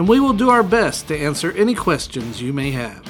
and 0.00 0.08
we 0.08 0.18
will 0.18 0.32
do 0.32 0.48
our 0.48 0.62
best 0.62 1.08
to 1.08 1.14
answer 1.14 1.52
any 1.52 1.74
questions 1.74 2.40
you 2.40 2.54
may 2.54 2.70
have. 2.70 3.06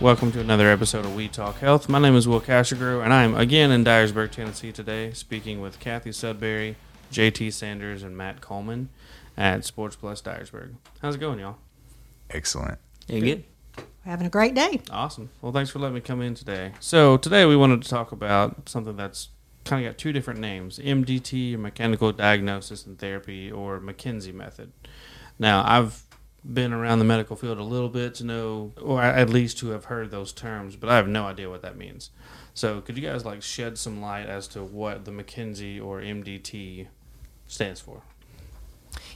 Welcome 0.00 0.32
to 0.32 0.40
another 0.40 0.68
episode 0.68 1.04
of 1.04 1.14
We 1.14 1.28
Talk 1.28 1.58
Health. 1.58 1.88
My 1.88 2.00
name 2.00 2.16
is 2.16 2.26
Will 2.26 2.40
Kwasigroh, 2.40 3.04
and 3.04 3.14
I 3.14 3.22
am 3.22 3.36
again 3.36 3.70
in 3.70 3.84
Dyersburg, 3.84 4.32
Tennessee 4.32 4.72
today, 4.72 5.12
speaking 5.12 5.60
with 5.60 5.78
Cathy 5.78 6.10
Sudbury, 6.10 6.74
JT 7.12 7.52
Sanders, 7.52 8.02
and 8.02 8.16
Matt 8.16 8.40
Coleman 8.40 8.88
at 9.36 9.64
Sports 9.64 9.94
Plus 9.94 10.20
Dyersburg. 10.20 10.74
How's 11.00 11.14
it 11.14 11.18
going, 11.18 11.38
y'all? 11.38 11.58
Excellent. 12.28 12.78
You 13.06 13.20
good? 13.20 13.44
We're 13.76 14.10
having 14.10 14.26
a 14.26 14.30
great 14.30 14.56
day. 14.56 14.80
Awesome. 14.90 15.30
Well, 15.40 15.52
thanks 15.52 15.70
for 15.70 15.78
letting 15.78 15.94
me 15.94 16.00
come 16.00 16.22
in 16.22 16.34
today. 16.34 16.72
So, 16.80 17.16
today 17.18 17.44
we 17.44 17.54
wanted 17.54 17.82
to 17.82 17.88
talk 17.88 18.10
about 18.10 18.68
something 18.68 18.96
that's 18.96 19.28
kind 19.64 19.86
of 19.86 19.92
got 19.92 19.98
two 19.98 20.12
different 20.12 20.40
names 20.40 20.80
MDT, 20.80 21.54
or 21.54 21.58
Mechanical 21.58 22.10
Diagnosis 22.10 22.84
and 22.84 22.98
Therapy, 22.98 23.48
or 23.48 23.78
McKenzie 23.78 24.34
Method. 24.34 24.72
Now, 25.38 25.62
I've 25.66 26.02
been 26.52 26.72
around 26.72 26.98
the 26.98 27.04
medical 27.04 27.36
field 27.36 27.58
a 27.58 27.62
little 27.62 27.88
bit 27.88 28.14
to 28.16 28.24
know, 28.24 28.72
or 28.80 29.02
at 29.02 29.28
least 29.28 29.58
to 29.58 29.70
have 29.70 29.86
heard 29.86 30.10
those 30.10 30.32
terms, 30.32 30.76
but 30.76 30.88
I 30.88 30.96
have 30.96 31.08
no 31.08 31.24
idea 31.26 31.50
what 31.50 31.62
that 31.62 31.76
means. 31.76 32.10
So, 32.54 32.80
could 32.80 32.96
you 32.96 33.02
guys 33.06 33.24
like 33.24 33.42
shed 33.42 33.78
some 33.78 34.00
light 34.00 34.26
as 34.26 34.48
to 34.48 34.62
what 34.62 35.04
the 35.04 35.10
McKenzie 35.10 35.82
or 35.82 36.00
MDT 36.00 36.86
stands 37.46 37.80
for? 37.80 38.02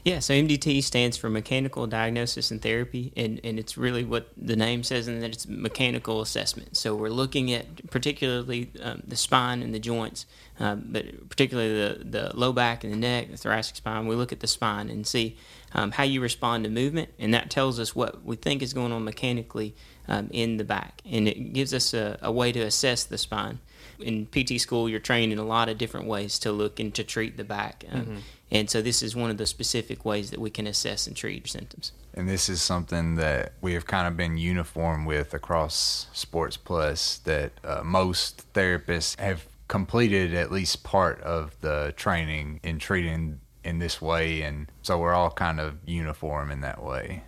Yeah, 0.04 0.18
so 0.20 0.32
MDT 0.32 0.82
stands 0.82 1.16
for 1.16 1.28
Mechanical 1.28 1.86
Diagnosis 1.86 2.50
and 2.50 2.60
Therapy, 2.60 3.12
and, 3.16 3.40
and 3.44 3.58
it's 3.58 3.76
really 3.76 4.04
what 4.04 4.28
the 4.36 4.56
name 4.56 4.82
says, 4.82 5.08
and 5.08 5.22
that 5.22 5.32
it's 5.32 5.46
mechanical 5.46 6.22
assessment. 6.22 6.76
So 6.76 6.94
we're 6.94 7.10
looking 7.10 7.52
at 7.52 7.90
particularly 7.90 8.70
um, 8.82 9.02
the 9.06 9.16
spine 9.16 9.62
and 9.62 9.74
the 9.74 9.78
joints, 9.78 10.24
um, 10.58 10.84
but 10.88 11.28
particularly 11.28 11.72
the, 11.72 12.04
the 12.04 12.36
low 12.36 12.52
back 12.52 12.82
and 12.82 12.92
the 12.92 12.96
neck, 12.96 13.30
the 13.30 13.36
thoracic 13.36 13.76
spine. 13.76 14.06
We 14.06 14.16
look 14.16 14.32
at 14.32 14.40
the 14.40 14.46
spine 14.46 14.88
and 14.88 15.06
see 15.06 15.36
um, 15.74 15.92
how 15.92 16.04
you 16.04 16.20
respond 16.20 16.64
to 16.64 16.70
movement, 16.70 17.10
and 17.18 17.32
that 17.34 17.50
tells 17.50 17.78
us 17.78 17.94
what 17.94 18.24
we 18.24 18.36
think 18.36 18.62
is 18.62 18.72
going 18.72 18.92
on 18.92 19.04
mechanically 19.04 19.74
um, 20.08 20.28
in 20.32 20.56
the 20.56 20.64
back, 20.64 21.02
and 21.04 21.28
it 21.28 21.52
gives 21.52 21.72
us 21.72 21.94
a, 21.94 22.18
a 22.22 22.32
way 22.32 22.52
to 22.52 22.60
assess 22.60 23.04
the 23.04 23.18
spine 23.18 23.60
in 24.02 24.26
PT 24.26 24.60
school, 24.60 24.88
you're 24.88 25.00
trained 25.00 25.32
in 25.32 25.38
a 25.38 25.44
lot 25.44 25.68
of 25.68 25.78
different 25.78 26.06
ways 26.06 26.38
to 26.40 26.52
look 26.52 26.80
and 26.80 26.94
to 26.94 27.04
treat 27.04 27.36
the 27.36 27.44
back. 27.44 27.84
Um, 27.90 28.00
mm-hmm. 28.00 28.16
And 28.50 28.68
so 28.68 28.82
this 28.82 29.02
is 29.02 29.14
one 29.14 29.30
of 29.30 29.38
the 29.38 29.46
specific 29.46 30.04
ways 30.04 30.30
that 30.30 30.40
we 30.40 30.50
can 30.50 30.66
assess 30.66 31.06
and 31.06 31.16
treat 31.16 31.40
your 31.40 31.46
symptoms. 31.46 31.92
And 32.14 32.28
this 32.28 32.48
is 32.48 32.60
something 32.60 33.14
that 33.16 33.52
we 33.60 33.74
have 33.74 33.86
kind 33.86 34.08
of 34.08 34.16
been 34.16 34.36
uniform 34.36 35.04
with 35.04 35.32
across 35.34 36.08
Sports 36.12 36.56
Plus 36.56 37.18
that 37.18 37.52
uh, 37.62 37.82
most 37.84 38.52
therapists 38.52 39.18
have 39.20 39.46
completed 39.68 40.34
at 40.34 40.50
least 40.50 40.82
part 40.82 41.20
of 41.20 41.60
the 41.60 41.94
training 41.96 42.58
in 42.64 42.80
treating 42.80 43.40
in 43.64 43.78
this 43.78 44.00
way. 44.00 44.42
And 44.42 44.70
so 44.82 44.98
we're 44.98 45.14
all 45.14 45.30
kind 45.30 45.60
of 45.60 45.76
uniform 45.86 46.50
in 46.50 46.60
that 46.62 46.82
way. 46.82 47.22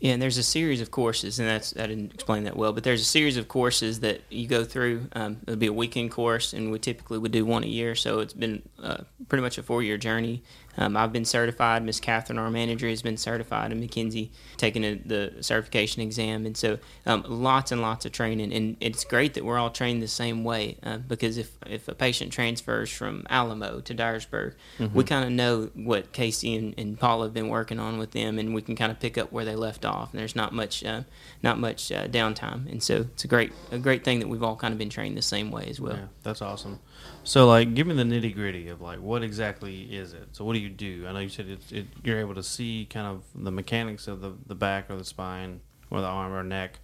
Yeah, 0.00 0.12
and 0.12 0.22
there's 0.22 0.38
a 0.38 0.44
series 0.44 0.80
of 0.80 0.92
courses, 0.92 1.40
and 1.40 1.48
that's 1.48 1.76
I 1.76 1.88
didn't 1.88 2.14
explain 2.14 2.44
that 2.44 2.56
well, 2.56 2.72
but 2.72 2.84
there's 2.84 3.00
a 3.00 3.04
series 3.04 3.36
of 3.36 3.48
courses 3.48 3.98
that 4.00 4.20
you 4.30 4.46
go 4.46 4.62
through. 4.62 5.08
Um, 5.12 5.38
it'll 5.42 5.56
be 5.56 5.66
a 5.66 5.72
weekend 5.72 6.12
course, 6.12 6.52
and 6.52 6.70
we 6.70 6.78
typically 6.78 7.18
would 7.18 7.32
do 7.32 7.44
one 7.44 7.64
a 7.64 7.66
year. 7.66 7.96
So 7.96 8.20
it's 8.20 8.32
been 8.32 8.62
uh, 8.80 8.98
pretty 9.28 9.42
much 9.42 9.58
a 9.58 9.62
four-year 9.64 9.98
journey. 9.98 10.44
Um, 10.78 10.96
I've 10.96 11.12
been 11.12 11.24
certified. 11.24 11.84
Miss 11.84 11.98
Catherine, 11.98 12.38
our 12.38 12.50
manager, 12.50 12.88
has 12.88 13.02
been 13.02 13.16
certified, 13.16 13.72
and 13.72 13.82
McKenzie 13.82 14.30
taking 14.56 14.84
a, 14.84 14.94
the 14.94 15.34
certification 15.40 16.00
exam, 16.02 16.46
and 16.46 16.56
so 16.56 16.78
um, 17.04 17.24
lots 17.26 17.72
and 17.72 17.82
lots 17.82 18.06
of 18.06 18.12
training. 18.12 18.52
And 18.52 18.76
it's 18.80 19.04
great 19.04 19.34
that 19.34 19.44
we're 19.44 19.58
all 19.58 19.70
trained 19.70 20.00
the 20.02 20.08
same 20.08 20.44
way 20.44 20.78
uh, 20.84 20.98
because 20.98 21.36
if 21.36 21.50
if 21.66 21.88
a 21.88 21.94
patient 21.94 22.32
transfers 22.32 22.90
from 22.90 23.26
Alamo 23.28 23.80
to 23.80 23.94
Dyersburg, 23.94 24.54
mm-hmm. 24.78 24.94
we 24.96 25.02
kind 25.04 25.24
of 25.24 25.32
know 25.32 25.70
what 25.74 26.12
Casey 26.12 26.54
and, 26.54 26.74
and 26.78 26.98
Paul 26.98 27.22
have 27.22 27.34
been 27.34 27.48
working 27.48 27.80
on 27.80 27.98
with 27.98 28.12
them, 28.12 28.38
and 28.38 28.54
we 28.54 28.62
can 28.62 28.76
kind 28.76 28.92
of 28.92 29.00
pick 29.00 29.18
up 29.18 29.32
where 29.32 29.44
they 29.44 29.56
left 29.56 29.84
off. 29.84 30.12
And 30.12 30.20
there's 30.20 30.36
not 30.36 30.52
much 30.52 30.84
uh, 30.84 31.02
not 31.42 31.58
much 31.58 31.90
uh, 31.90 32.06
downtime, 32.06 32.70
and 32.70 32.80
so 32.80 33.06
it's 33.12 33.24
a 33.24 33.28
great 33.28 33.52
a 33.72 33.78
great 33.78 34.04
thing 34.04 34.20
that 34.20 34.28
we've 34.28 34.44
all 34.44 34.56
kind 34.56 34.72
of 34.72 34.78
been 34.78 34.90
trained 34.90 35.16
the 35.16 35.22
same 35.22 35.50
way 35.50 35.66
as 35.68 35.80
well. 35.80 35.96
Yeah, 35.96 36.06
that's 36.22 36.40
awesome. 36.40 36.78
So, 37.24 37.46
like, 37.46 37.74
give 37.74 37.86
me 37.86 37.94
the 37.94 38.04
nitty 38.04 38.34
gritty 38.34 38.68
of 38.68 38.80
like 38.80 39.00
what 39.00 39.22
exactly 39.22 39.82
is 39.82 40.14
it? 40.14 40.28
So, 40.32 40.44
what 40.44 40.54
do 40.54 40.60
you 40.60 40.67
do? 40.68 41.06
I 41.06 41.12
know 41.12 41.20
you 41.20 41.28
said 41.28 41.48
it, 41.48 41.72
it, 41.72 41.86
you're 42.02 42.20
able 42.20 42.34
to 42.34 42.42
see 42.42 42.86
kind 42.88 43.06
of 43.06 43.22
the 43.34 43.50
mechanics 43.50 44.08
of 44.08 44.20
the 44.20 44.32
the 44.46 44.54
back 44.54 44.90
or 44.90 44.96
the 44.96 45.04
spine 45.04 45.60
or 45.90 46.00
the 46.00 46.06
arm 46.06 46.32
or 46.32 46.42
neck 46.42 46.80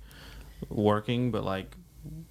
working, 0.69 1.31
but 1.31 1.45
like, 1.45 1.77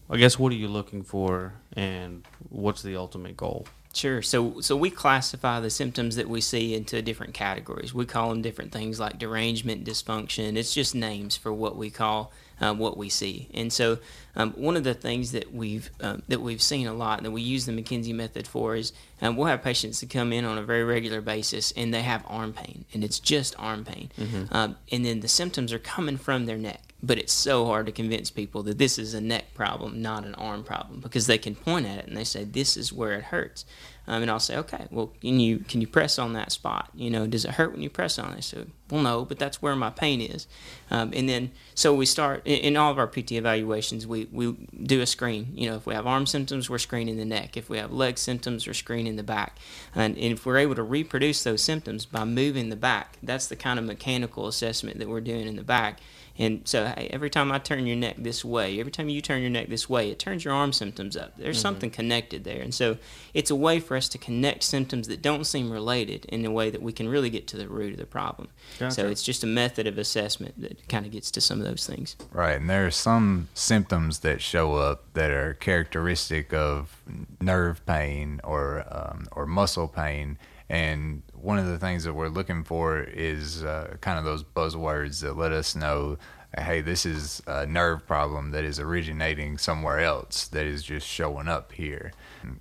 I 0.09 0.17
guess 0.17 0.37
what 0.37 0.51
are 0.51 0.55
you 0.55 0.67
looking 0.67 1.03
for, 1.03 1.53
and 1.73 2.25
what's 2.49 2.81
the 2.81 2.95
ultimate 2.95 3.37
goal? 3.37 3.67
Sure. 3.93 4.23
So, 4.23 4.59
so 4.59 4.75
we 4.75 4.89
classify 4.89 5.59
the 5.59 5.69
symptoms 5.69 6.15
that 6.15 6.27
we 6.27 6.41
see 6.41 6.73
into 6.73 6.99
different 7.03 7.35
categories. 7.35 7.93
We 7.93 8.05
call 8.05 8.29
them 8.29 8.41
different 8.41 8.71
things 8.71 8.99
like 8.99 9.19
derangement, 9.19 9.85
dysfunction. 9.85 10.57
It's 10.57 10.73
just 10.73 10.95
names 10.95 11.37
for 11.37 11.53
what 11.53 11.77
we 11.77 11.91
call 11.91 12.31
uh, 12.59 12.73
what 12.73 12.97
we 12.97 13.09
see. 13.09 13.49
And 13.53 13.71
so, 13.71 13.99
um, 14.35 14.51
one 14.53 14.75
of 14.75 14.83
the 14.83 14.93
things 14.93 15.31
that 15.31 15.53
we've 15.53 15.89
um, 16.01 16.23
that 16.27 16.41
we've 16.41 16.61
seen 16.61 16.87
a 16.87 16.93
lot 16.93 17.19
and 17.19 17.25
that 17.25 17.31
we 17.31 17.41
use 17.41 17.65
the 17.65 17.71
McKenzie 17.71 18.13
method 18.13 18.47
for 18.47 18.75
is 18.75 18.93
um, 19.21 19.35
we'll 19.35 19.47
have 19.47 19.63
patients 19.63 19.99
that 19.99 20.09
come 20.09 20.33
in 20.33 20.43
on 20.45 20.57
a 20.57 20.63
very 20.63 20.83
regular 20.83 21.21
basis 21.21 21.71
and 21.73 21.93
they 21.93 22.01
have 22.01 22.23
arm 22.27 22.53
pain, 22.53 22.85
and 22.93 23.03
it's 23.03 23.19
just 23.19 23.55
arm 23.57 23.85
pain, 23.85 24.11
mm-hmm. 24.17 24.45
Um, 24.51 24.75
and 24.91 25.05
then 25.05 25.19
the 25.19 25.27
symptoms 25.27 25.71
are 25.71 25.79
coming 25.79 26.17
from 26.17 26.45
their 26.45 26.57
neck. 26.57 26.81
But 27.05 27.17
it's 27.17 27.33
so 27.33 27.65
hard 27.65 27.87
to 27.87 27.91
convince 27.91 28.31
people 28.31 28.63
that 28.63 28.77
this 28.77 28.97
is 28.97 29.13
a 29.13 29.19
neck 29.19 29.53
problem, 29.53 30.01
not 30.01 30.23
an 30.23 30.35
arm 30.35 30.63
problem, 30.63 31.01
because 31.01 31.27
they 31.27 31.37
can 31.37 31.53
point 31.53 31.85
at 31.85 31.99
it 31.99 32.07
and 32.07 32.15
they 32.15 32.23
say 32.23 32.45
this 32.45 32.77
is 32.77 32.93
where 32.93 33.11
it 33.11 33.25
hurts. 33.25 33.65
Um, 34.05 34.21
and 34.21 34.29
I'll 34.29 34.39
say, 34.39 34.57
okay, 34.57 34.87
well, 34.91 35.13
can 35.21 35.39
you 35.39 35.59
can 35.59 35.79
you 35.79 35.87
press 35.87 36.19
on 36.19 36.33
that 36.33 36.51
spot? 36.51 36.89
You 36.93 37.09
know, 37.09 37.25
does 37.25 37.45
it 37.45 37.51
hurt 37.51 37.71
when 37.71 37.81
you 37.81 37.89
press 37.89 38.19
on 38.19 38.33
it? 38.33 38.43
So, 38.43 38.65
well, 38.89 39.01
no, 39.01 39.25
but 39.25 39.39
that's 39.39 39.61
where 39.61 39.75
my 39.75 39.89
pain 39.89 40.19
is. 40.19 40.45
Um, 40.91 41.11
and 41.13 41.29
then, 41.29 41.51
so 41.73 41.93
we 41.93 42.05
start 42.05 42.41
in, 42.45 42.59
in, 42.59 42.77
all 42.77 42.91
of 42.91 42.99
our 42.99 43.07
PT 43.07 43.33
evaluations. 43.33 44.05
We 44.05 44.22
we 44.31 44.53
do 44.83 45.01
a 45.01 45.05
screen. 45.05 45.53
You 45.55 45.69
know, 45.69 45.75
if 45.75 45.85
we 45.85 45.93
have 45.93 46.07
arm 46.07 46.25
symptoms, 46.25 46.69
we're 46.69 46.77
screening 46.77 47.17
the 47.17 47.25
neck. 47.25 47.57
If 47.57 47.69
we 47.69 47.77
have 47.77 47.91
leg 47.91 48.17
symptoms, 48.17 48.67
we're 48.67 48.73
screening 48.73 49.15
the 49.15 49.23
back. 49.23 49.57
And, 49.95 50.15
and 50.17 50.33
if 50.33 50.45
we're 50.45 50.57
able 50.57 50.75
to 50.75 50.83
reproduce 50.83 51.43
those 51.43 51.61
symptoms 51.61 52.05
by 52.05 52.25
moving 52.25 52.69
the 52.69 52.75
back, 52.75 53.17
that's 53.23 53.47
the 53.47 53.55
kind 53.55 53.79
of 53.79 53.85
mechanical 53.85 54.47
assessment 54.47 54.99
that 54.99 55.09
we're 55.09 55.21
doing 55.21 55.47
in 55.47 55.55
the 55.55 55.63
back. 55.63 55.99
And 56.37 56.67
so 56.67 56.85
hey, 56.85 57.09
every 57.11 57.29
time 57.29 57.51
I 57.51 57.59
turn 57.59 57.85
your 57.85 57.95
neck 57.95 58.15
this 58.17 58.43
way, 58.43 58.79
every 58.79 58.91
time 58.91 59.09
you 59.09 59.21
turn 59.21 59.41
your 59.41 59.51
neck 59.51 59.69
this 59.69 59.87
way, 59.87 60.09
it 60.09 60.17
turns 60.17 60.43
your 60.43 60.53
arm 60.53 60.73
symptoms 60.73 61.15
up. 61.15 61.37
There's 61.37 61.57
mm-hmm. 61.57 61.61
something 61.61 61.91
connected 61.91 62.43
there. 62.43 62.61
And 62.61 62.73
so 62.73 62.97
it's 63.33 63.51
a 63.51 63.55
way 63.55 63.79
for 63.79 63.95
us 63.95 64.09
to 64.09 64.17
connect 64.17 64.63
symptoms 64.63 65.07
that 65.07 65.21
don't 65.21 65.45
seem 65.45 65.71
related 65.71 66.25
in 66.25 66.45
a 66.45 66.51
way 66.51 66.69
that 66.69 66.81
we 66.81 66.91
can 66.91 67.07
really 67.07 67.29
get 67.29 67.47
to 67.47 67.57
the 67.57 67.67
root 67.67 67.93
of 67.93 67.99
the 67.99 68.05
problem. 68.05 68.49
Gotcha. 68.79 68.95
So 68.95 69.07
it's 69.07 69.23
just 69.23 69.43
a 69.43 69.47
method 69.47 69.85
of 69.85 69.97
assessment 69.97 70.59
that 70.59 70.87
kind 70.87 71.05
of 71.05 71.11
gets 71.11 71.29
to 71.31 71.41
some 71.41 71.59
of 71.59 71.67
those 71.67 71.85
things. 71.85 72.15
Right. 72.31 72.57
And 72.57 72.69
there 72.69 72.85
are 72.85 72.91
some 72.91 73.49
symptoms 73.53 74.19
that 74.19 74.41
show 74.41 74.75
up 74.75 75.13
that 75.13 75.29
are 75.29 75.53
characteristic 75.53 76.53
of 76.53 76.99
nerve 77.39 77.85
pain 77.85 78.41
or, 78.43 78.85
um, 78.89 79.27
or 79.31 79.45
muscle 79.45 79.87
pain. 79.87 80.37
And 80.69 81.21
one 81.33 81.59
of 81.59 81.67
the 81.67 81.77
things 81.77 82.03
that 82.05 82.13
we're 82.13 82.29
looking 82.29 82.63
for 82.63 83.01
is 83.01 83.63
uh, 83.63 83.97
kind 84.01 84.17
of 84.17 84.25
those 84.25 84.43
buzzwords 84.43 85.21
that 85.21 85.37
let 85.37 85.51
us 85.51 85.75
know 85.75 86.17
hey, 86.57 86.81
this 86.81 87.05
is 87.05 87.41
a 87.47 87.65
nerve 87.65 88.05
problem 88.05 88.51
that 88.51 88.63
is 88.63 88.79
originating 88.79 89.57
somewhere 89.57 89.99
else 89.99 90.47
that 90.49 90.65
is 90.65 90.83
just 90.83 91.07
showing 91.07 91.47
up 91.47 91.71
here. 91.71 92.13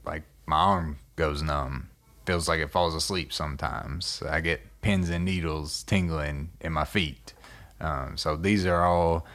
Like 0.05 0.23
my 0.47 0.57
arm 0.57 0.99
goes 1.17 1.43
numb, 1.43 1.91
feels 2.25 2.49
like 2.49 2.61
it 2.61 2.71
falls 2.71 2.95
asleep 2.95 3.33
sometimes. 3.33 4.23
I 4.29 4.41
get 4.41 4.63
pins 4.81 5.11
and 5.11 5.25
needles 5.25 5.83
tingling 5.83 6.51
in 6.61 6.73
my 6.73 6.85
feet. 6.85 7.35
Um, 7.81 8.17
so 8.17 8.37
these 8.37 8.65
are 8.65 8.85
all 8.85 9.27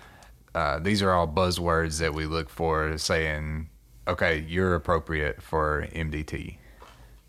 uh, 0.56 0.80
these 0.80 1.04
are 1.04 1.12
all 1.12 1.28
buzzwords 1.28 2.00
that 2.00 2.16
we 2.16 2.26
look 2.26 2.50
for, 2.50 2.98
saying, 2.98 3.70
okay, 4.08 4.44
you're 4.48 4.74
appropriate 4.74 5.40
for 5.40 5.88
MDT. 5.94 6.58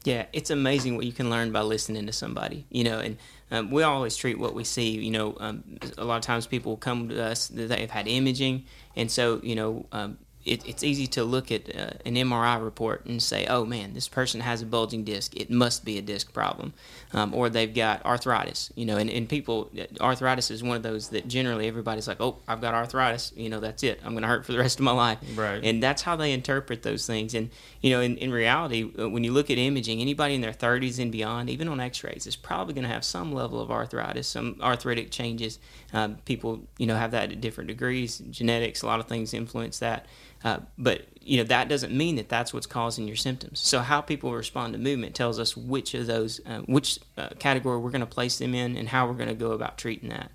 Yeah, 0.09 0.25
it's 0.33 0.49
amazing 0.49 0.97
what 0.97 1.05
you 1.05 1.13
can 1.13 1.29
learn 1.29 1.53
by 1.53 1.61
listening 1.61 2.07
to 2.07 2.15
somebody, 2.15 2.65
you 2.71 2.83
know, 2.83 2.99
and 2.99 3.19
um, 3.51 3.71
we 3.71 3.83
always 3.83 4.17
treat 4.17 4.39
what 4.39 4.55
we 4.55 4.65
see. 4.65 4.89
You 4.93 5.11
know, 5.11 5.37
um, 5.39 5.63
a 5.99 6.05
lot 6.07 6.17
of 6.17 6.23
times 6.23 6.47
people 6.47 6.79
come 6.79 7.11
to 7.11 7.23
us 7.23 7.49
that 7.49 7.69
they've 7.69 7.91
had 7.91 8.09
imaging, 8.09 8.65
and 8.97 9.11
so 9.11 9.39
you 9.43 9.55
know, 9.55 9.85
um, 9.93 10.17
it, 10.45 10.67
it's 10.67 10.83
easy 10.83 11.07
to 11.09 11.25
look 11.25 11.53
at 11.53 11.75
uh, 11.75 11.91
an 12.07 12.15
MRI 12.15 12.63
report 12.63 13.05
and 13.07 13.23
say, 13.23 13.47
oh 13.47 13.65
man, 13.65 13.95
this 13.95 14.09
person 14.09 14.41
has 14.41 14.63
a 14.63 14.67
bulging 14.67 15.05
disc. 15.05 15.37
It 15.37 15.51
must 15.51 15.85
be 15.85 15.99
a 15.99 16.03
disc 16.03 16.33
problem. 16.33 16.73
Um, 17.13 17.35
or 17.35 17.49
they've 17.49 17.73
got 17.73 18.05
arthritis, 18.05 18.71
you 18.75 18.85
know, 18.85 18.97
and, 18.97 19.11
and 19.11 19.29
people, 19.29 19.71
arthritis 20.01 20.51
is 20.51 20.63
one 20.63 20.77
of 20.77 20.83
those 20.83 21.09
that 21.11 21.29
generally 21.29 21.67
everybody's 21.67 22.09
like, 22.09 22.21
oh, 22.21 22.39
I've 22.47 22.61
got 22.61 22.75
arthritis, 22.75 23.33
you 23.37 23.49
know, 23.49 23.61
that's 23.61 23.83
it. 23.83 24.01
I'm 24.05 24.13
going 24.13 24.23
to 24.23 24.29
hurt 24.29 24.47
for 24.47 24.53
the 24.53 24.59
rest 24.59 24.79
of 24.79 24.85
my 24.85 24.93
life. 24.93 25.19
Right. 25.35 25.63
And 25.63 25.83
that's 25.83 26.03
how 26.03 26.17
they 26.17 26.33
interpret 26.33 26.83
those 26.83 27.07
things. 27.07 27.35
And, 27.35 27.51
you 27.81 27.91
know, 27.91 28.01
in, 28.01 28.17
in 28.19 28.31
reality, 28.31 28.91
uh, 28.99 29.09
when 29.09 29.25
you 29.25 29.33
look 29.33 29.51
at 29.51 29.59
imaging, 29.59 30.01
anybody 30.01 30.35
in 30.35 30.41
their 30.41 30.53
30s 30.53 30.99
and 30.99 31.13
beyond, 31.13 31.51
even 31.51 31.69
on 31.69 31.81
x 31.81 32.05
rays, 32.05 32.27
is 32.27 32.37
probably 32.37 32.75
going 32.75 32.87
to 32.87 32.93
have 32.93 33.05
some 33.05 33.33
level 33.33 33.61
of 33.61 33.71
arthritis, 33.71 34.29
some 34.29 34.57
arthritic 34.61 35.11
changes. 35.11 35.59
Um, 35.93 36.17
people, 36.25 36.61
you 36.77 36.87
know, 36.87 36.97
have 36.97 37.11
that 37.13 37.33
at 37.33 37.41
different 37.41 37.69
degrees. 37.69 38.19
Genetics, 38.31 38.83
a 38.83 38.87
lot 38.87 39.01
of 39.01 39.07
things 39.07 39.35
influence 39.35 39.79
that. 39.79 40.07
Uh, 40.45 40.59
but 40.77 41.07
you 41.21 41.37
know 41.37 41.45
that 41.45 41.69
doesn't 41.69 41.93
mean 41.93 42.17
that 42.17 42.29
that's 42.29 42.55
what's 42.55 42.67
causing 42.67 43.07
your 43.07 43.17
symptoms. 43.17 43.61
So 43.61 43.81
how 43.81 44.01
people 44.01 44.33
respond 44.33 44.73
to 44.73 44.79
movement 44.79 45.15
tells 45.15 45.39
us 45.39 45.57
which 45.57 45.95
of 45.95 46.07
those, 46.07 46.41
uh, 46.47 46.61
which 46.61 46.99
uh, 47.17 47.31
category 47.39 47.79
we're 47.79 47.91
going 47.91 48.01
to 48.01 48.07
place 48.07 48.39
them 48.39 48.55
in, 48.55 48.77
and 48.77 48.89
how 48.89 49.07
we're 49.07 49.15
going 49.15 49.29
to 49.29 49.35
go 49.35 49.53
about 49.53 49.79
treating 49.79 50.11
that. 50.11 50.31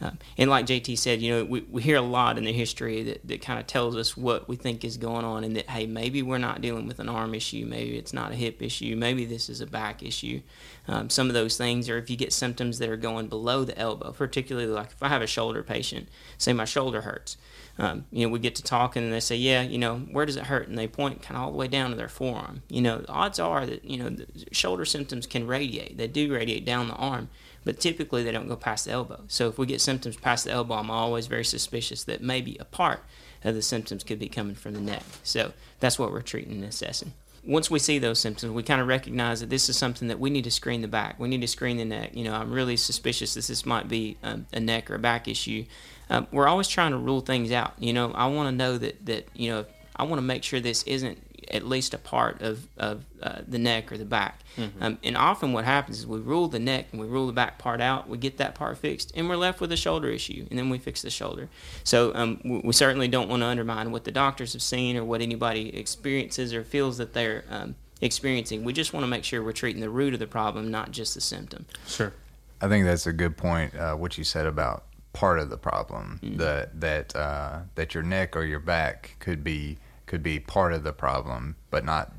Um, 0.00 0.18
and 0.36 0.48
like 0.48 0.66
JT 0.66 0.96
said, 0.96 1.20
you 1.20 1.32
know, 1.32 1.44
we, 1.44 1.60
we 1.62 1.82
hear 1.82 1.96
a 1.96 2.02
lot 2.02 2.38
in 2.38 2.44
the 2.44 2.52
history 2.52 3.02
that, 3.02 3.26
that 3.26 3.42
kind 3.42 3.58
of 3.58 3.66
tells 3.66 3.96
us 3.96 4.16
what 4.16 4.48
we 4.48 4.54
think 4.54 4.84
is 4.84 4.96
going 4.96 5.24
on, 5.24 5.44
and 5.44 5.56
that 5.56 5.68
hey, 5.68 5.86
maybe 5.86 6.22
we're 6.22 6.38
not 6.38 6.60
dealing 6.60 6.86
with 6.86 7.00
an 7.00 7.08
arm 7.08 7.34
issue, 7.34 7.64
maybe 7.66 7.96
it's 7.96 8.12
not 8.12 8.30
a 8.32 8.36
hip 8.36 8.62
issue, 8.62 8.94
maybe 8.96 9.24
this 9.24 9.48
is 9.48 9.60
a 9.60 9.66
back 9.66 10.02
issue. 10.02 10.40
Um, 10.86 11.10
some 11.10 11.28
of 11.28 11.34
those 11.34 11.56
things, 11.56 11.88
or 11.88 11.98
if 11.98 12.10
you 12.10 12.16
get 12.16 12.32
symptoms 12.32 12.78
that 12.78 12.88
are 12.88 12.96
going 12.96 13.28
below 13.28 13.64
the 13.64 13.76
elbow, 13.76 14.12
particularly 14.12 14.68
like 14.68 14.92
if 14.92 15.02
I 15.02 15.08
have 15.08 15.22
a 15.22 15.26
shoulder 15.26 15.62
patient, 15.62 16.08
say 16.38 16.52
my 16.52 16.64
shoulder 16.64 17.00
hurts, 17.00 17.36
um, 17.78 18.06
you 18.10 18.26
know, 18.26 18.32
we 18.32 18.40
get 18.40 18.56
to 18.56 18.62
talking 18.62 19.04
and 19.04 19.12
they 19.12 19.20
say, 19.20 19.36
yeah, 19.36 19.62
you 19.62 19.78
know, 19.78 19.98
where 20.10 20.26
does 20.26 20.36
it 20.36 20.44
hurt? 20.44 20.68
And 20.68 20.76
they 20.76 20.88
point 20.88 21.22
kind 21.22 21.36
of 21.36 21.44
all 21.44 21.52
the 21.52 21.56
way 21.56 21.68
down 21.68 21.90
to 21.90 21.96
their 21.96 22.08
forearm. 22.08 22.62
You 22.68 22.82
know, 22.82 23.04
odds 23.08 23.38
are 23.38 23.64
that, 23.66 23.84
you 23.84 23.98
know, 23.98 24.16
shoulder 24.50 24.84
symptoms 24.84 25.26
can 25.26 25.46
radiate. 25.46 25.96
They 25.96 26.08
do 26.08 26.32
radiate 26.32 26.64
down 26.64 26.88
the 26.88 26.94
arm, 26.94 27.28
but 27.64 27.78
typically 27.78 28.24
they 28.24 28.32
don't 28.32 28.48
go 28.48 28.56
past 28.56 28.86
the 28.86 28.90
elbow. 28.90 29.22
So 29.28 29.48
if 29.48 29.58
we 29.58 29.66
get 29.66 29.80
symptoms 29.80 30.16
past 30.16 30.44
the 30.44 30.50
elbow, 30.50 30.74
I'm 30.74 30.90
always 30.90 31.28
very 31.28 31.44
suspicious 31.44 32.02
that 32.04 32.20
maybe 32.20 32.56
a 32.58 32.64
part 32.64 33.00
of 33.44 33.54
the 33.54 33.62
symptoms 33.62 34.02
could 34.02 34.18
be 34.18 34.28
coming 34.28 34.56
from 34.56 34.74
the 34.74 34.80
neck. 34.80 35.04
So 35.22 35.52
that's 35.78 36.00
what 36.00 36.10
we're 36.10 36.22
treating 36.22 36.54
and 36.54 36.64
assessing 36.64 37.12
once 37.44 37.70
we 37.70 37.78
see 37.78 37.98
those 37.98 38.18
symptoms, 38.18 38.52
we 38.52 38.62
kind 38.62 38.80
of 38.80 38.86
recognize 38.86 39.40
that 39.40 39.48
this 39.48 39.70
is 39.70 39.78
something 39.78 40.08
that 40.08 40.20
we 40.20 40.28
need 40.28 40.44
to 40.44 40.50
screen 40.50 40.82
the 40.82 40.88
back. 40.88 41.18
We 41.18 41.28
need 41.28 41.40
to 41.40 41.48
screen 41.48 41.78
the 41.78 41.84
neck. 41.84 42.10
You 42.14 42.24
know, 42.24 42.34
I'm 42.34 42.52
really 42.52 42.76
suspicious 42.76 43.34
that 43.34 43.46
this 43.46 43.64
might 43.64 43.88
be 43.88 44.18
um, 44.22 44.46
a 44.52 44.60
neck 44.60 44.90
or 44.90 44.96
a 44.96 44.98
back 44.98 45.28
issue 45.28 45.64
um, 46.10 46.26
we're 46.32 46.48
always 46.48 46.68
trying 46.68 46.92
to 46.92 46.98
rule 46.98 47.20
things 47.20 47.52
out. 47.52 47.74
You 47.78 47.92
know, 47.92 48.12
I 48.12 48.26
want 48.26 48.48
to 48.48 48.56
know 48.56 48.78
that 48.78 49.04
that 49.06 49.28
you 49.34 49.50
know 49.50 49.66
I 49.96 50.04
want 50.04 50.18
to 50.18 50.22
make 50.22 50.44
sure 50.44 50.60
this 50.60 50.82
isn't 50.84 51.18
at 51.50 51.66
least 51.66 51.94
a 51.94 51.98
part 51.98 52.42
of, 52.42 52.66
of 52.76 53.04
uh, 53.22 53.40
the 53.46 53.58
neck 53.58 53.90
or 53.90 53.98
the 53.98 54.04
back. 54.04 54.40
Mm-hmm. 54.56 54.82
Um, 54.82 54.98
and 55.02 55.16
often 55.16 55.52
what 55.52 55.64
happens 55.64 55.98
is 55.98 56.06
we 56.06 56.18
rule 56.18 56.48
the 56.48 56.58
neck 56.58 56.86
and 56.92 57.00
we 57.00 57.06
rule 57.06 57.26
the 57.26 57.32
back 57.32 57.58
part 57.58 57.80
out, 57.80 58.08
we 58.08 58.18
get 58.18 58.38
that 58.38 58.54
part 58.54 58.78
fixed, 58.78 59.12
and 59.14 59.28
we're 59.28 59.36
left 59.36 59.60
with 59.60 59.72
a 59.72 59.76
shoulder 59.76 60.08
issue, 60.08 60.46
and 60.50 60.58
then 60.58 60.70
we 60.70 60.78
fix 60.78 61.02
the 61.02 61.10
shoulder. 61.10 61.48
So 61.84 62.12
um, 62.14 62.40
we, 62.44 62.58
we, 62.64 62.72
certainly 62.72 63.08
don't 63.08 63.28
want 63.28 63.42
to 63.42 63.46
undermine 63.46 63.90
what 63.92 64.04
the 64.04 64.12
doctors 64.12 64.52
have 64.52 64.62
seen 64.62 64.96
or 64.96 65.04
what 65.04 65.20
anybody 65.20 65.76
experiences 65.76 66.52
or 66.52 66.64
feels 66.64 66.98
that 66.98 67.12
they're 67.12 67.44
um, 67.48 67.74
experiencing. 68.00 68.64
We 68.64 68.72
just 68.72 68.92
want 68.92 69.04
to 69.04 69.08
make 69.08 69.24
sure 69.24 69.42
we're 69.42 69.52
treating 69.52 69.80
the 69.80 69.90
root 69.90 70.14
of 70.14 70.20
the 70.20 70.26
problem, 70.26 70.70
not 70.70 70.90
just 70.90 71.14
the 71.14 71.20
symptom. 71.20 71.66
Sure. 71.86 72.12
I 72.60 72.68
think 72.68 72.84
that's 72.84 73.06
a 73.06 73.12
good 73.12 73.36
point, 73.36 73.74
uh, 73.76 73.94
what 73.94 74.18
you 74.18 74.24
said 74.24 74.46
about 74.46 74.84
part 75.18 75.40
of 75.40 75.50
the 75.50 75.56
problem. 75.56 76.20
Mm. 76.22 76.38
That 76.38 76.80
that 76.80 77.16
uh, 77.16 77.60
that 77.74 77.92
your 77.92 78.04
neck 78.04 78.36
or 78.36 78.44
your 78.44 78.60
back 78.60 79.16
could 79.18 79.42
be 79.42 79.78
could 80.06 80.22
be 80.22 80.38
part 80.38 80.72
of 80.72 80.84
the 80.84 80.92
problem, 80.92 81.56
but 81.70 81.84
not 81.84 82.12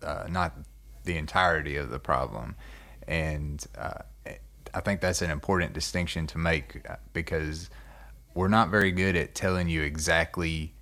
uh, 0.00 0.26
not 0.30 0.52
the 1.02 1.16
entirety 1.16 1.76
of 1.76 1.90
the 1.90 1.98
problem. 1.98 2.54
And 3.08 3.64
uh, 3.76 4.02
I 4.72 4.80
think 4.80 5.00
that's 5.00 5.22
an 5.22 5.30
important 5.30 5.72
distinction 5.72 6.28
to 6.28 6.38
make 6.38 6.88
uh, 6.88 6.96
because 7.12 7.68
we're 8.34 8.46
not 8.46 8.68
very 8.68 8.92
good 8.92 9.16
at 9.16 9.34
telling 9.34 9.68
you 9.68 9.82
exactly 9.82 10.72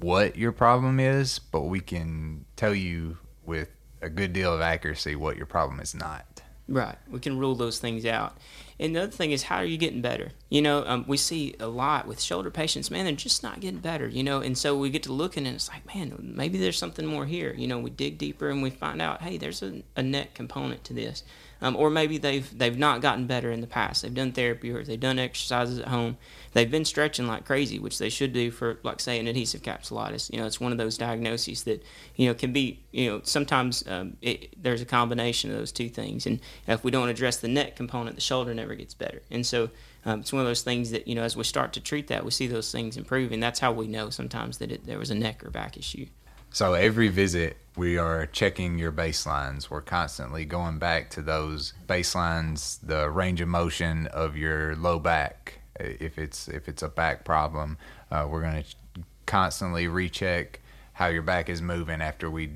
what 0.00 0.36
your 0.36 0.52
problem 0.52 1.00
is, 1.00 1.38
but 1.38 1.62
we 1.62 1.80
can 1.80 2.44
tell 2.56 2.74
you 2.74 3.16
with 3.46 3.70
a 4.02 4.10
good 4.10 4.34
deal 4.34 4.52
of 4.52 4.60
accuracy 4.60 5.16
what 5.16 5.38
your 5.38 5.46
problem 5.46 5.80
is 5.80 5.94
not. 5.94 6.42
Right. 6.66 6.96
We 7.10 7.20
can 7.20 7.38
rule 7.38 7.54
those 7.54 7.78
things 7.78 8.06
out. 8.06 8.38
And 8.80 8.96
the 8.96 9.02
other 9.02 9.12
thing 9.12 9.32
is, 9.32 9.44
how 9.44 9.56
are 9.56 9.64
you 9.64 9.76
getting 9.76 10.00
better? 10.00 10.32
You 10.48 10.62
know, 10.62 10.82
um, 10.86 11.04
we 11.06 11.16
see 11.16 11.54
a 11.60 11.66
lot 11.66 12.06
with 12.06 12.20
shoulder 12.20 12.50
patients, 12.50 12.90
man, 12.90 13.04
they're 13.04 13.14
just 13.14 13.42
not 13.42 13.60
getting 13.60 13.80
better, 13.80 14.08
you 14.08 14.22
know, 14.22 14.40
and 14.40 14.56
so 14.56 14.76
we 14.76 14.90
get 14.90 15.02
to 15.04 15.12
looking 15.12 15.46
and 15.46 15.54
it's 15.54 15.68
like, 15.68 15.86
man, 15.94 16.16
maybe 16.34 16.58
there's 16.58 16.78
something 16.78 17.06
more 17.06 17.26
here. 17.26 17.54
You 17.56 17.68
know, 17.68 17.78
we 17.78 17.90
dig 17.90 18.18
deeper 18.18 18.48
and 18.48 18.62
we 18.62 18.70
find 18.70 19.00
out, 19.00 19.22
hey, 19.22 19.36
there's 19.36 19.62
a, 19.62 19.82
a 19.94 20.02
neck 20.02 20.34
component 20.34 20.82
to 20.84 20.94
this. 20.94 21.22
Um, 21.60 21.76
or 21.76 21.90
maybe 21.90 22.18
they've 22.18 22.58
they've 22.58 22.76
not 22.76 23.00
gotten 23.00 23.26
better 23.26 23.50
in 23.50 23.60
the 23.60 23.66
past. 23.66 24.02
They've 24.02 24.12
done 24.12 24.32
therapy 24.32 24.70
or 24.70 24.82
they've 24.82 25.00
done 25.00 25.18
exercises 25.18 25.78
at 25.78 25.88
home. 25.88 26.16
They've 26.52 26.70
been 26.70 26.84
stretching 26.84 27.26
like 27.26 27.44
crazy, 27.44 27.78
which 27.78 27.98
they 27.98 28.08
should 28.08 28.32
do 28.32 28.50
for, 28.50 28.78
like, 28.82 29.00
say, 29.00 29.18
an 29.18 29.26
adhesive 29.26 29.62
capsulitis. 29.62 30.32
You 30.32 30.38
know, 30.38 30.46
it's 30.46 30.60
one 30.60 30.72
of 30.72 30.78
those 30.78 30.96
diagnoses 30.96 31.64
that 31.64 31.82
you 32.16 32.28
know 32.28 32.34
can 32.34 32.52
be, 32.52 32.80
you 32.92 33.10
know, 33.10 33.20
sometimes 33.24 33.84
um, 33.88 34.16
it, 34.22 34.62
there's 34.62 34.80
a 34.80 34.86
combination 34.86 35.50
of 35.50 35.56
those 35.56 35.72
two 35.72 35.88
things. 35.88 36.26
And 36.26 36.40
if 36.66 36.84
we 36.84 36.90
don't 36.90 37.08
address 37.08 37.38
the 37.38 37.48
neck 37.48 37.76
component, 37.76 38.16
the 38.16 38.22
shoulder 38.22 38.54
never 38.54 38.74
gets 38.74 38.94
better. 38.94 39.22
And 39.30 39.46
so 39.46 39.70
um, 40.04 40.20
it's 40.20 40.32
one 40.32 40.40
of 40.40 40.46
those 40.46 40.62
things 40.62 40.90
that 40.90 41.08
you 41.08 41.14
know, 41.14 41.22
as 41.22 41.36
we 41.36 41.44
start 41.44 41.72
to 41.74 41.80
treat 41.80 42.08
that, 42.08 42.24
we 42.24 42.30
see 42.30 42.46
those 42.46 42.70
things 42.70 42.96
improve, 42.96 43.32
and 43.32 43.42
that's 43.42 43.60
how 43.60 43.72
we 43.72 43.86
know 43.86 44.10
sometimes 44.10 44.58
that 44.58 44.70
it, 44.70 44.86
there 44.86 44.98
was 44.98 45.10
a 45.10 45.14
neck 45.14 45.44
or 45.44 45.50
back 45.50 45.76
issue. 45.76 46.06
So 46.54 46.74
every 46.74 47.08
visit, 47.08 47.56
we 47.76 47.98
are 47.98 48.26
checking 48.26 48.78
your 48.78 48.92
baselines. 48.92 49.70
We're 49.70 49.80
constantly 49.80 50.44
going 50.44 50.78
back 50.78 51.10
to 51.10 51.20
those 51.20 51.72
baselines, 51.88 52.78
the 52.80 53.10
range 53.10 53.40
of 53.40 53.48
motion 53.48 54.06
of 54.06 54.36
your 54.36 54.76
low 54.76 55.00
back. 55.00 55.58
If 55.80 56.16
it's 56.16 56.46
if 56.46 56.68
it's 56.68 56.84
a 56.84 56.88
back 56.88 57.24
problem, 57.24 57.76
uh, 58.08 58.28
we're 58.30 58.42
going 58.42 58.62
to 58.62 59.02
constantly 59.26 59.88
recheck 59.88 60.60
how 60.92 61.08
your 61.08 61.22
back 61.22 61.48
is 61.48 61.60
moving 61.60 62.00
after 62.00 62.30
we 62.30 62.50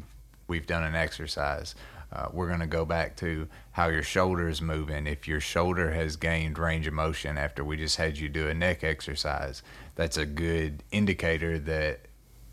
we've 0.47 0.69
done 0.69 0.85
an 0.85 0.95
exercise. 0.95 1.75
Uh, 2.13 2.29
we're 2.33 2.47
going 2.47 2.61
to 2.61 2.69
go 2.69 2.85
back 2.85 3.17
to 3.17 3.49
how 3.73 3.89
your 3.89 4.05
shoulder 4.05 4.49
is 4.49 4.63
moving. 4.63 5.09
If 5.09 5.27
your 5.27 5.41
shoulder 5.41 5.91
has 5.91 6.15
gained 6.15 6.57
range 6.57 6.87
of 6.87 6.95
motion 6.95 7.37
after 7.37 7.65
we 7.65 7.77
just 7.77 7.97
had 7.97 8.17
you 8.17 8.29
do 8.29 8.47
a 8.47 8.55
neck 8.55 8.85
exercise, 8.85 9.65
that's 9.97 10.17
a 10.17 10.25
good 10.25 10.85
indicator 10.93 11.59
that 11.59 12.08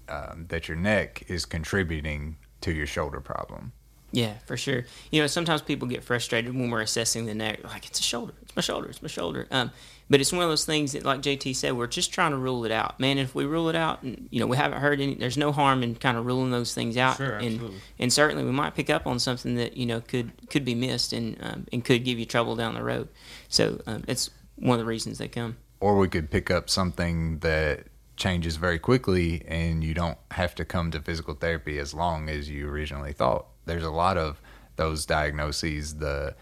um, 0.10 0.46
that 0.50 0.68
your 0.68 0.78
neck 0.78 1.24
is 1.28 1.46
contributing 1.46 2.38
to 2.62 2.72
your 2.72 2.88
shoulder 2.88 3.22
problem. 3.22 3.74
Yeah, 4.12 4.36
for 4.46 4.56
sure. 4.56 4.86
You 5.12 5.22
know, 5.22 5.28
sometimes 5.28 5.62
people 5.62 5.88
get 5.88 6.04
frustrated 6.04 6.56
when 6.56 6.70
we're 6.70 6.82
assessing 6.82 7.26
the 7.26 7.36
neck. 7.36 7.60
Like, 7.64 7.86
it's 7.86 8.00
a 8.00 8.04
shoulder. 8.04 8.34
It's 8.44 8.56
my 8.56 8.62
shoulder. 8.62 8.88
It's 8.88 9.02
my 9.02 9.10
shoulder. 9.10 9.46
Um, 9.52 9.72
but 10.10 10.22
it's 10.22 10.32
one 10.32 10.44
of 10.44 10.50
those 10.50 10.66
things 10.66 10.94
that, 10.94 11.04
like 11.04 11.22
JT 11.22 11.56
said, 11.56 11.74
we're 11.74 11.88
just 11.88 12.14
trying 12.14 12.32
to 12.32 12.38
rule 12.38 12.64
it 12.64 12.72
out. 12.72 13.00
Man, 13.00 13.18
if 13.18 13.36
we 13.36 13.44
rule 13.46 13.68
it 13.70 13.76
out, 13.76 14.04
and 14.04 14.28
you 14.32 14.40
know, 14.40 14.48
we 14.48 14.56
haven't 14.56 14.80
heard 14.80 15.02
any. 15.02 15.16
There's 15.16 15.38
no 15.38 15.52
harm 15.52 15.84
in 15.84 15.96
kind 15.96 16.18
of 16.18 16.26
ruling 16.26 16.52
those 16.52 16.74
things 16.74 16.96
out. 16.96 17.18
Sure, 17.18 17.38
and 17.38 17.72
and 17.98 18.14
certainly 18.14 18.44
we 18.44 18.52
might 18.52 18.76
pick 18.76 18.90
up 18.90 19.08
on 19.08 19.20
something 19.20 19.56
that 19.56 19.76
you 19.76 19.86
know 19.86 20.02
could 20.02 20.32
could 20.50 20.64
be 20.64 20.76
missed 20.76 21.12
and 21.12 21.38
um, 21.42 21.66
and 21.74 21.84
could 21.84 22.06
give 22.06 22.20
you 22.20 22.26
trouble 22.26 22.56
down 22.56 22.76
the 22.76 22.84
road. 22.84 23.10
So 23.50 23.82
um, 23.88 24.04
it's 24.08 24.30
one 24.58 24.76
of 24.76 24.80
the 24.80 24.90
reasons 24.90 25.18
they 25.18 25.28
come. 25.28 25.58
Or 25.80 25.98
we 25.98 26.08
could 26.08 26.30
pick 26.30 26.52
up 26.52 26.70
something 26.70 27.40
that 27.40 27.88
changes 28.16 28.56
very 28.56 28.80
quickly 28.80 29.44
and 29.48 29.84
you 29.84 29.94
don't 29.94 30.18
have 30.32 30.56
to 30.56 30.66
come 30.66 30.92
to 30.92 31.00
physical 31.00 31.34
therapy 31.34 31.78
as 31.78 31.94
long 31.94 32.30
as 32.30 32.50
you 32.50 32.68
originally 32.68 33.14
thought. 33.14 33.48
There's 33.66 33.84
a 33.84 33.92
lot 33.92 34.18
of 34.18 34.42
those 34.76 35.06
diagnoses, 35.06 35.96
the 35.96 36.36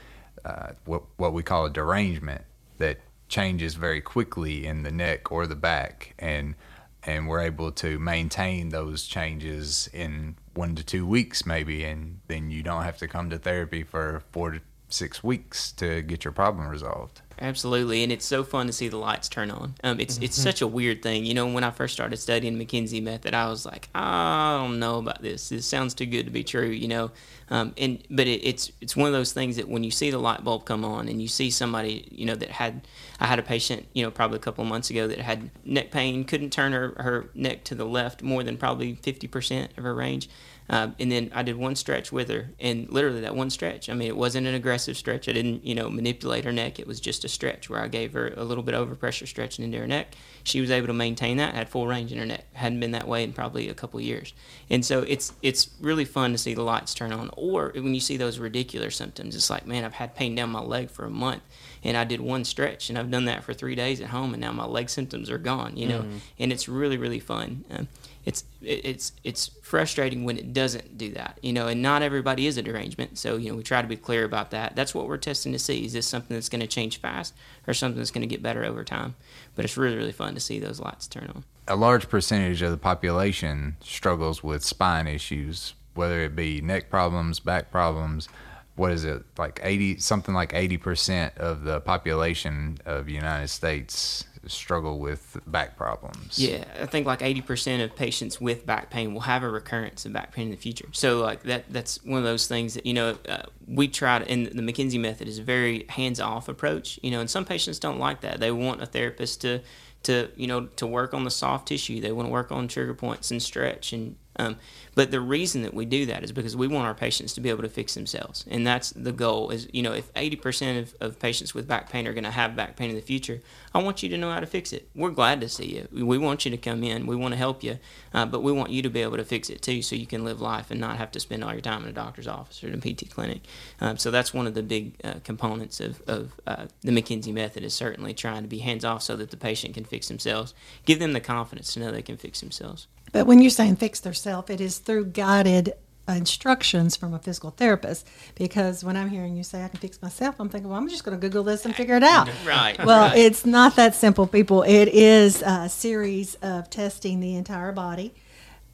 uh, 0.45 0.73
what 0.85 1.03
what 1.17 1.33
we 1.33 1.43
call 1.43 1.65
a 1.65 1.69
derangement 1.69 2.43
that 2.77 2.99
changes 3.29 3.75
very 3.75 4.01
quickly 4.01 4.65
in 4.65 4.83
the 4.83 4.91
neck 4.91 5.31
or 5.31 5.47
the 5.47 5.55
back, 5.55 6.13
and 6.19 6.55
and 7.03 7.27
we're 7.27 7.41
able 7.41 7.71
to 7.71 7.99
maintain 7.99 8.69
those 8.69 9.05
changes 9.05 9.89
in 9.93 10.35
one 10.53 10.75
to 10.75 10.83
two 10.83 11.05
weeks 11.05 11.45
maybe, 11.45 11.83
and 11.83 12.19
then 12.27 12.49
you 12.49 12.63
don't 12.63 12.83
have 12.83 12.97
to 12.97 13.07
come 13.07 13.29
to 13.29 13.37
therapy 13.37 13.83
for 13.83 14.23
four 14.31 14.51
to 14.51 14.61
six 14.89 15.23
weeks 15.23 15.71
to 15.71 16.01
get 16.01 16.23
your 16.23 16.31
problem 16.31 16.67
resolved. 16.67 17.21
Absolutely, 17.39 18.03
and 18.03 18.11
it's 18.11 18.25
so 18.25 18.43
fun 18.43 18.67
to 18.67 18.73
see 18.73 18.87
the 18.87 18.97
lights 18.97 19.27
turn 19.27 19.49
on. 19.49 19.73
Um, 19.83 19.99
it's 19.99 20.17
it's 20.19 20.37
mm-hmm. 20.37 20.43
such 20.43 20.61
a 20.61 20.67
weird 20.67 21.01
thing, 21.01 21.25
you 21.25 21.33
know. 21.33 21.47
When 21.47 21.63
I 21.63 21.71
first 21.71 21.93
started 21.93 22.17
studying 22.17 22.57
McKenzie 22.57 23.01
method, 23.01 23.33
I 23.33 23.49
was 23.49 23.65
like, 23.65 23.89
I 23.95 24.59
don't 24.61 24.79
know 24.79 24.99
about 24.99 25.21
this. 25.21 25.49
This 25.49 25.65
sounds 25.65 25.93
too 25.93 26.05
good 26.05 26.25
to 26.25 26.31
be 26.31 26.43
true, 26.43 26.69
you 26.69 26.87
know. 26.87 27.11
Um, 27.49 27.73
and 27.77 28.03
but 28.09 28.27
it, 28.27 28.45
it's 28.45 28.71
it's 28.81 28.95
one 28.95 29.07
of 29.07 29.13
those 29.13 29.33
things 29.33 29.57
that 29.57 29.67
when 29.67 29.83
you 29.83 29.91
see 29.91 30.11
the 30.11 30.19
light 30.19 30.43
bulb 30.43 30.65
come 30.65 30.85
on, 30.85 31.07
and 31.09 31.21
you 31.21 31.27
see 31.27 31.49
somebody, 31.49 32.07
you 32.11 32.25
know, 32.25 32.35
that 32.35 32.49
had 32.49 32.87
I 33.19 33.25
had 33.25 33.39
a 33.39 33.43
patient, 33.43 33.87
you 33.93 34.03
know, 34.03 34.11
probably 34.11 34.37
a 34.37 34.41
couple 34.41 34.63
of 34.63 34.69
months 34.69 34.89
ago 34.89 35.07
that 35.07 35.19
had 35.19 35.49
neck 35.65 35.91
pain, 35.91 36.25
couldn't 36.25 36.51
turn 36.51 36.71
her 36.71 36.93
her 36.97 37.29
neck 37.33 37.63
to 37.65 37.75
the 37.75 37.85
left 37.85 38.21
more 38.21 38.43
than 38.43 38.57
probably 38.57 38.95
fifty 38.95 39.27
percent 39.27 39.71
of 39.75 39.83
her 39.83 39.95
range. 39.95 40.29
Uh, 40.69 40.91
and 40.97 41.11
then 41.11 41.31
I 41.35 41.43
did 41.43 41.57
one 41.57 41.75
stretch 41.75 42.11
with 42.11 42.29
her, 42.29 42.49
and 42.59 42.89
literally 42.89 43.21
that 43.21 43.35
one 43.35 43.49
stretch. 43.49 43.89
I 43.89 43.93
mean, 43.93 44.07
it 44.07 44.15
wasn't 44.15 44.47
an 44.47 44.55
aggressive 44.55 44.95
stretch. 44.95 45.27
I 45.27 45.33
didn't, 45.33 45.65
you 45.65 45.75
know, 45.75 45.89
manipulate 45.89 46.45
her 46.45 46.53
neck. 46.53 46.79
It 46.79 46.87
was 46.87 46.99
just 46.99 47.25
a 47.25 47.27
stretch 47.29 47.69
where 47.69 47.81
I 47.81 47.87
gave 47.87 48.13
her 48.13 48.33
a 48.37 48.43
little 48.43 48.63
bit 48.63 48.73
of 48.73 48.87
overpressure 48.87 49.27
stretching 49.27 49.65
into 49.65 49.77
her 49.79 49.87
neck. 49.87 50.15
She 50.43 50.61
was 50.61 50.71
able 50.71 50.87
to 50.87 50.93
maintain 50.93 51.37
that, 51.37 51.53
had 51.53 51.69
full 51.69 51.87
range 51.87 52.11
in 52.11 52.17
her 52.17 52.25
neck. 52.25 52.45
Hadn't 52.53 52.79
been 52.79 52.91
that 52.91 53.07
way 53.07 53.23
in 53.23 53.33
probably 53.33 53.69
a 53.69 53.73
couple 53.73 53.99
years. 53.99 54.33
And 54.69 54.85
so 54.85 55.01
it's 55.01 55.33
it's 55.41 55.69
really 55.81 56.05
fun 56.05 56.31
to 56.31 56.37
see 56.37 56.53
the 56.53 56.63
lights 56.63 56.93
turn 56.93 57.11
on. 57.11 57.29
Or 57.35 57.71
when 57.75 57.93
you 57.93 57.99
see 57.99 58.17
those 58.17 58.39
ridiculous 58.39 58.95
symptoms, 58.95 59.35
it's 59.35 59.49
like, 59.49 59.67
man, 59.67 59.83
I've 59.83 59.93
had 59.93 60.15
pain 60.15 60.35
down 60.35 60.49
my 60.49 60.61
leg 60.61 60.89
for 60.89 61.05
a 61.05 61.09
month, 61.09 61.43
and 61.83 61.97
I 61.97 62.03
did 62.03 62.21
one 62.21 62.45
stretch, 62.45 62.89
and 62.89 62.97
I've 62.97 63.11
done 63.11 63.25
that 63.25 63.43
for 63.43 63.53
three 63.53 63.75
days 63.75 64.01
at 64.01 64.09
home, 64.09 64.33
and 64.33 64.41
now 64.41 64.51
my 64.51 64.65
leg 64.65 64.89
symptoms 64.89 65.29
are 65.29 65.37
gone. 65.37 65.75
You 65.75 65.87
know, 65.87 65.99
mm. 66.01 66.19
and 66.39 66.51
it's 66.51 66.69
really 66.69 66.97
really 66.97 67.19
fun. 67.19 67.65
Um, 67.69 67.87
it's 68.25 68.45
it's 68.61 69.11
it's 69.23 69.51
frustrating 69.61 70.23
when 70.23 70.37
it 70.37 70.53
doesn't 70.53 70.97
do 70.97 71.11
that, 71.11 71.37
you 71.41 71.51
know. 71.51 71.67
And 71.67 71.81
not 71.81 72.01
everybody 72.01 72.47
is 72.47 72.57
a 72.57 72.61
derangement, 72.61 73.17
so 73.17 73.35
you 73.35 73.49
know 73.49 73.57
we 73.57 73.63
try 73.63 73.81
to 73.81 73.87
be 73.87 73.97
clear 73.97 74.23
about 74.23 74.51
that. 74.51 74.75
That's 74.75 74.95
what 74.95 75.07
we're 75.07 75.17
testing 75.17 75.51
to 75.51 75.59
see: 75.59 75.85
is 75.85 75.93
this 75.93 76.07
something 76.07 76.35
that's 76.35 76.49
going 76.49 76.61
to 76.61 76.67
change 76.67 76.99
fast, 77.01 77.33
or 77.67 77.73
something 77.73 77.97
that's 77.97 78.11
going 78.11 78.21
to 78.21 78.27
get 78.27 78.41
better 78.41 78.63
over 78.63 78.83
time? 78.83 79.15
But 79.55 79.65
it's 79.65 79.77
really 79.77 79.97
really 79.97 80.13
fun 80.13 80.35
to 80.35 80.39
see 80.39 80.59
those 80.59 80.79
lights 80.79 81.07
turn 81.07 81.31
on. 81.35 81.43
A 81.67 81.75
large 81.75 82.09
percentage 82.09 82.61
of 82.61 82.71
the 82.71 82.77
population 82.77 83.75
struggles 83.81 84.43
with 84.43 84.63
spine 84.63 85.07
issues, 85.07 85.73
whether 85.93 86.21
it 86.21 86.35
be 86.35 86.61
neck 86.61 86.89
problems, 86.89 87.39
back 87.41 87.71
problems, 87.71 88.29
what 88.75 88.91
is 88.91 89.03
it 89.03 89.23
like 89.37 89.59
80 89.63 89.99
something 89.99 90.33
like 90.33 90.51
80% 90.53 91.37
of 91.37 91.63
the 91.63 91.81
population 91.81 92.79
of 92.85 93.05
the 93.05 93.13
United 93.13 93.49
States 93.49 94.25
struggle 94.47 94.99
with 94.99 95.39
back 95.47 95.77
problems. 95.77 96.39
Yeah, 96.39 96.63
I 96.79 96.85
think 96.85 97.05
like 97.05 97.19
80% 97.19 97.83
of 97.83 97.95
patients 97.95 98.41
with 98.41 98.65
back 98.65 98.89
pain 98.89 99.13
will 99.13 99.21
have 99.21 99.43
a 99.43 99.49
recurrence 99.49 100.05
of 100.05 100.13
back 100.13 100.33
pain 100.33 100.45
in 100.45 100.51
the 100.51 100.57
future. 100.57 100.87
So 100.91 101.19
like 101.19 101.43
that 101.43 101.65
that's 101.69 102.03
one 102.03 102.17
of 102.17 102.23
those 102.23 102.47
things 102.47 102.73
that 102.73 102.85
you 102.85 102.93
know 102.93 103.17
uh, 103.27 103.43
we 103.67 103.87
try 103.87 104.19
to 104.19 104.29
and 104.29 104.47
the 104.47 104.61
McKenzie 104.61 104.99
method 104.99 105.27
is 105.27 105.39
a 105.39 105.43
very 105.43 105.85
hands-off 105.89 106.47
approach, 106.47 106.99
you 107.03 107.11
know, 107.11 107.19
and 107.19 107.29
some 107.29 107.45
patients 107.45 107.79
don't 107.79 107.99
like 107.99 108.21
that. 108.21 108.39
They 108.39 108.51
want 108.51 108.81
a 108.81 108.85
therapist 108.85 109.41
to 109.41 109.61
to 110.03 110.29
you 110.35 110.47
know 110.47 110.65
to 110.65 110.85
work 110.85 111.13
on 111.13 111.23
the 111.23 111.31
soft 111.31 111.67
tissue. 111.67 112.01
They 112.01 112.11
want 112.11 112.27
to 112.27 112.31
work 112.31 112.51
on 112.51 112.67
trigger 112.67 112.93
points 112.93 113.31
and 113.31 113.41
stretch 113.41 113.93
and 113.93 114.15
um, 114.37 114.57
but 114.95 115.11
the 115.11 115.21
reason 115.21 115.63
that 115.63 115.73
we 115.73 115.85
do 115.85 116.05
that 116.07 116.23
is 116.23 116.31
because 116.31 116.55
we 116.55 116.67
want 116.67 116.85
our 116.85 116.93
patients 116.93 117.33
to 117.33 117.41
be 117.41 117.49
able 117.49 117.63
to 117.63 117.69
fix 117.69 117.93
themselves, 117.93 118.45
and 118.49 118.65
that's 118.65 118.91
the 118.91 119.11
goal. 119.11 119.49
Is 119.49 119.67
you 119.71 119.81
know 119.81 119.93
if 119.93 120.13
80% 120.13 120.79
of, 120.79 120.95
of 120.99 121.19
patients 121.19 121.53
with 121.53 121.67
back 121.67 121.89
pain 121.89 122.07
are 122.07 122.13
going 122.13 122.23
to 122.23 122.31
have 122.31 122.55
back 122.55 122.75
pain 122.75 122.89
in 122.89 122.95
the 122.95 123.01
future, 123.01 123.41
I 123.73 123.81
want 123.81 124.03
you 124.03 124.09
to 124.09 124.17
know 124.17 124.31
how 124.31 124.39
to 124.39 124.45
fix 124.45 124.73
it. 124.73 124.89
We're 124.95 125.11
glad 125.11 125.41
to 125.41 125.49
see 125.49 125.75
you. 125.75 125.87
We 126.05 126.17
want 126.17 126.45
you 126.45 126.51
to 126.51 126.57
come 126.57 126.83
in. 126.83 127.05
We 127.05 127.15
want 127.15 127.33
to 127.33 127.37
help 127.37 127.63
you, 127.63 127.79
uh, 128.13 128.25
but 128.25 128.41
we 128.41 128.51
want 128.51 128.71
you 128.71 128.81
to 128.81 128.89
be 128.89 129.01
able 129.01 129.17
to 129.17 129.25
fix 129.25 129.49
it 129.49 129.61
too, 129.61 129.81
so 129.81 129.95
you 129.95 130.07
can 130.07 130.23
live 130.23 130.41
life 130.41 130.71
and 130.71 130.79
not 130.79 130.97
have 130.97 131.11
to 131.11 131.19
spend 131.19 131.43
all 131.43 131.51
your 131.51 131.61
time 131.61 131.83
in 131.83 131.89
a 131.89 131.93
doctor's 131.93 132.27
office 132.27 132.63
or 132.63 132.67
in 132.67 132.73
a 132.73 132.77
PT 132.77 133.09
clinic. 133.09 133.41
Um, 133.81 133.97
so 133.97 134.11
that's 134.11 134.33
one 134.33 134.47
of 134.47 134.53
the 134.53 134.63
big 134.63 134.95
uh, 135.03 135.15
components 135.23 135.79
of, 135.79 136.01
of 136.07 136.33
uh, 136.47 136.65
the 136.81 136.91
McKenzie 136.91 137.33
method 137.33 137.63
is 137.63 137.73
certainly 137.73 138.13
trying 138.13 138.43
to 138.43 138.47
be 138.47 138.59
hands 138.59 138.85
off 138.85 139.03
so 139.03 139.15
that 139.15 139.31
the 139.31 139.37
patient 139.37 139.73
can 139.73 139.85
fix 139.85 140.07
themselves. 140.07 140.53
Give 140.85 140.99
them 140.99 141.13
the 141.13 141.19
confidence 141.19 141.73
to 141.73 141.79
know 141.79 141.91
they 141.91 142.01
can 142.01 142.17
fix 142.17 142.39
themselves. 142.39 142.87
But 143.13 143.27
when 143.27 143.39
you're 143.39 143.51
saying 143.51 143.77
fix 143.77 144.01
themselves, 144.01 144.49
it 144.49 144.59
is 144.59 144.79
through 144.79 145.05
guided 145.05 145.73
instructions 146.07 146.97
from 146.97 147.13
a 147.13 147.19
physical 147.19 147.51
therapist 147.51 148.05
because 148.35 148.83
when 148.83 148.97
I'm 148.97 149.09
hearing 149.09 149.37
you 149.37 149.43
say 149.43 149.63
I 149.63 149.69
can 149.69 149.79
fix 149.79 150.01
myself, 150.01 150.35
I'm 150.39 150.49
thinking, 150.49 150.69
well, 150.69 150.77
I'm 150.77 150.89
just 150.89 151.05
going 151.05 151.17
to 151.17 151.21
Google 151.21 151.43
this 151.43 151.65
and 151.65 151.73
figure 151.73 151.95
it 151.95 152.03
out. 152.03 152.29
Right. 152.45 152.83
Well, 152.83 153.09
right. 153.09 153.17
it's 153.17 153.45
not 153.45 153.77
that 153.77 153.95
simple, 153.95 154.27
people. 154.27 154.63
It 154.63 154.89
is 154.89 155.41
a 155.43 155.69
series 155.69 156.35
of 156.35 156.69
testing 156.69 157.19
the 157.21 157.35
entire 157.35 157.71
body 157.71 158.13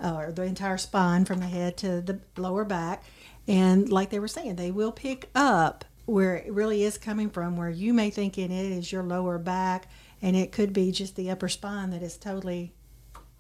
or 0.04 0.32
the 0.32 0.44
entire 0.44 0.78
spine 0.78 1.26
from 1.26 1.40
the 1.40 1.46
head 1.46 1.78
to 1.78 2.02
the 2.02 2.20
lower 2.36 2.64
back. 2.66 3.04
And 3.48 3.90
like 3.90 4.10
they 4.10 4.20
were 4.20 4.28
saying, 4.28 4.56
they 4.56 4.72
will 4.72 4.92
pick 4.92 5.30
up 5.36 5.86
where 6.06 6.38
it 6.38 6.52
really 6.52 6.84
is 6.84 6.98
coming 6.98 7.30
from, 7.30 7.58
where 7.58 7.70
you 7.70 7.94
may 7.94 8.10
think 8.10 8.38
it 8.38 8.50
is 8.50 8.92
your 8.92 9.04
lower 9.04 9.38
back, 9.38 9.88
and 10.22 10.36
it 10.36 10.52
could 10.52 10.74
be 10.74 10.92
just 10.92 11.16
the 11.16 11.30
upper 11.30 11.50
spine 11.50 11.92
that 11.92 12.02
is 12.02 12.18
totally 12.18 12.74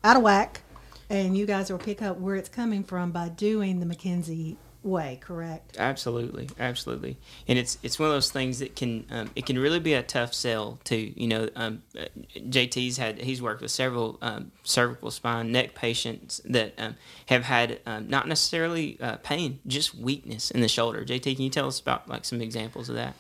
out 0.03 0.17
of 0.17 0.21
whack 0.21 0.61
and 1.09 1.37
you 1.37 1.45
guys 1.45 1.71
will 1.71 1.79
pick 1.79 2.01
up 2.01 2.17
where 2.17 2.35
it's 2.35 2.49
coming 2.49 2.83
from 2.83 3.11
by 3.11 3.29
doing 3.29 3.79
the 3.79 3.85
McKenzie 3.85 4.57
way, 4.83 5.17
correct? 5.21 5.77
Absolutely, 5.77 6.49
absolutely. 6.59 7.17
And 7.47 7.59
it's 7.59 7.77
it's 7.83 7.99
one 7.99 8.09
of 8.09 8.15
those 8.15 8.31
things 8.31 8.59
that 8.59 8.75
can 8.75 9.05
um, 9.09 9.29
it 9.35 9.45
can 9.45 9.57
really 9.59 9.79
be 9.79 9.93
a 9.93 10.03
tough 10.03 10.33
sell 10.33 10.79
too. 10.83 11.11
You 11.15 11.27
know, 11.27 11.49
um, 11.55 11.83
uh, 11.97 12.05
JT's 12.35 12.97
had 12.97 13.19
he's 13.19 13.41
worked 13.41 13.61
with 13.61 13.71
several 13.71 14.17
um, 14.21 14.51
cervical 14.63 15.11
spine 15.11 15.51
neck 15.51 15.75
patients 15.75 16.41
that 16.45 16.73
um, 16.77 16.95
have 17.27 17.43
had 17.43 17.79
um, 17.85 18.09
not 18.09 18.27
necessarily 18.27 18.97
uh, 19.01 19.17
pain, 19.17 19.59
just 19.67 19.95
weakness 19.95 20.51
in 20.51 20.61
the 20.61 20.69
shoulder. 20.69 21.03
JT, 21.03 21.35
can 21.35 21.43
you 21.43 21.49
tell 21.49 21.67
us 21.67 21.79
about 21.79 22.07
like 22.07 22.25
some 22.25 22.41
examples 22.41 22.89
of 22.89 22.95
that? 22.95 23.15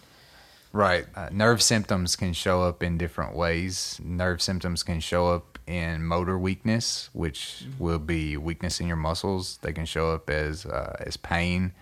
Right. 0.71 1.07
Uh, 1.15 1.29
nerve 1.31 1.63
symptoms 1.63 2.15
can 2.15 2.33
show 2.33 2.61
up 2.61 2.83
in 2.83 2.97
different 2.97 3.35
ways. 3.35 3.99
Nerve 4.03 4.39
symptoms 4.39 4.83
can 4.83 4.99
show 4.99 5.27
up 5.27 5.58
in 5.69 6.03
motor 6.03 6.37
weakness, 6.37 7.11
which 7.13 7.63
mm-hmm. 7.63 7.83
will 7.83 7.99
be 7.99 8.35
weakness 8.35 8.79
in 8.79 8.87
your 8.87 8.97
muscles. 8.97 9.59
They 9.61 9.71
can 9.71 9.85
show 9.85 10.11
up 10.11 10.27
as 10.29 10.65
uh, 10.65 10.97
as 10.99 11.15
pain, 11.15 11.73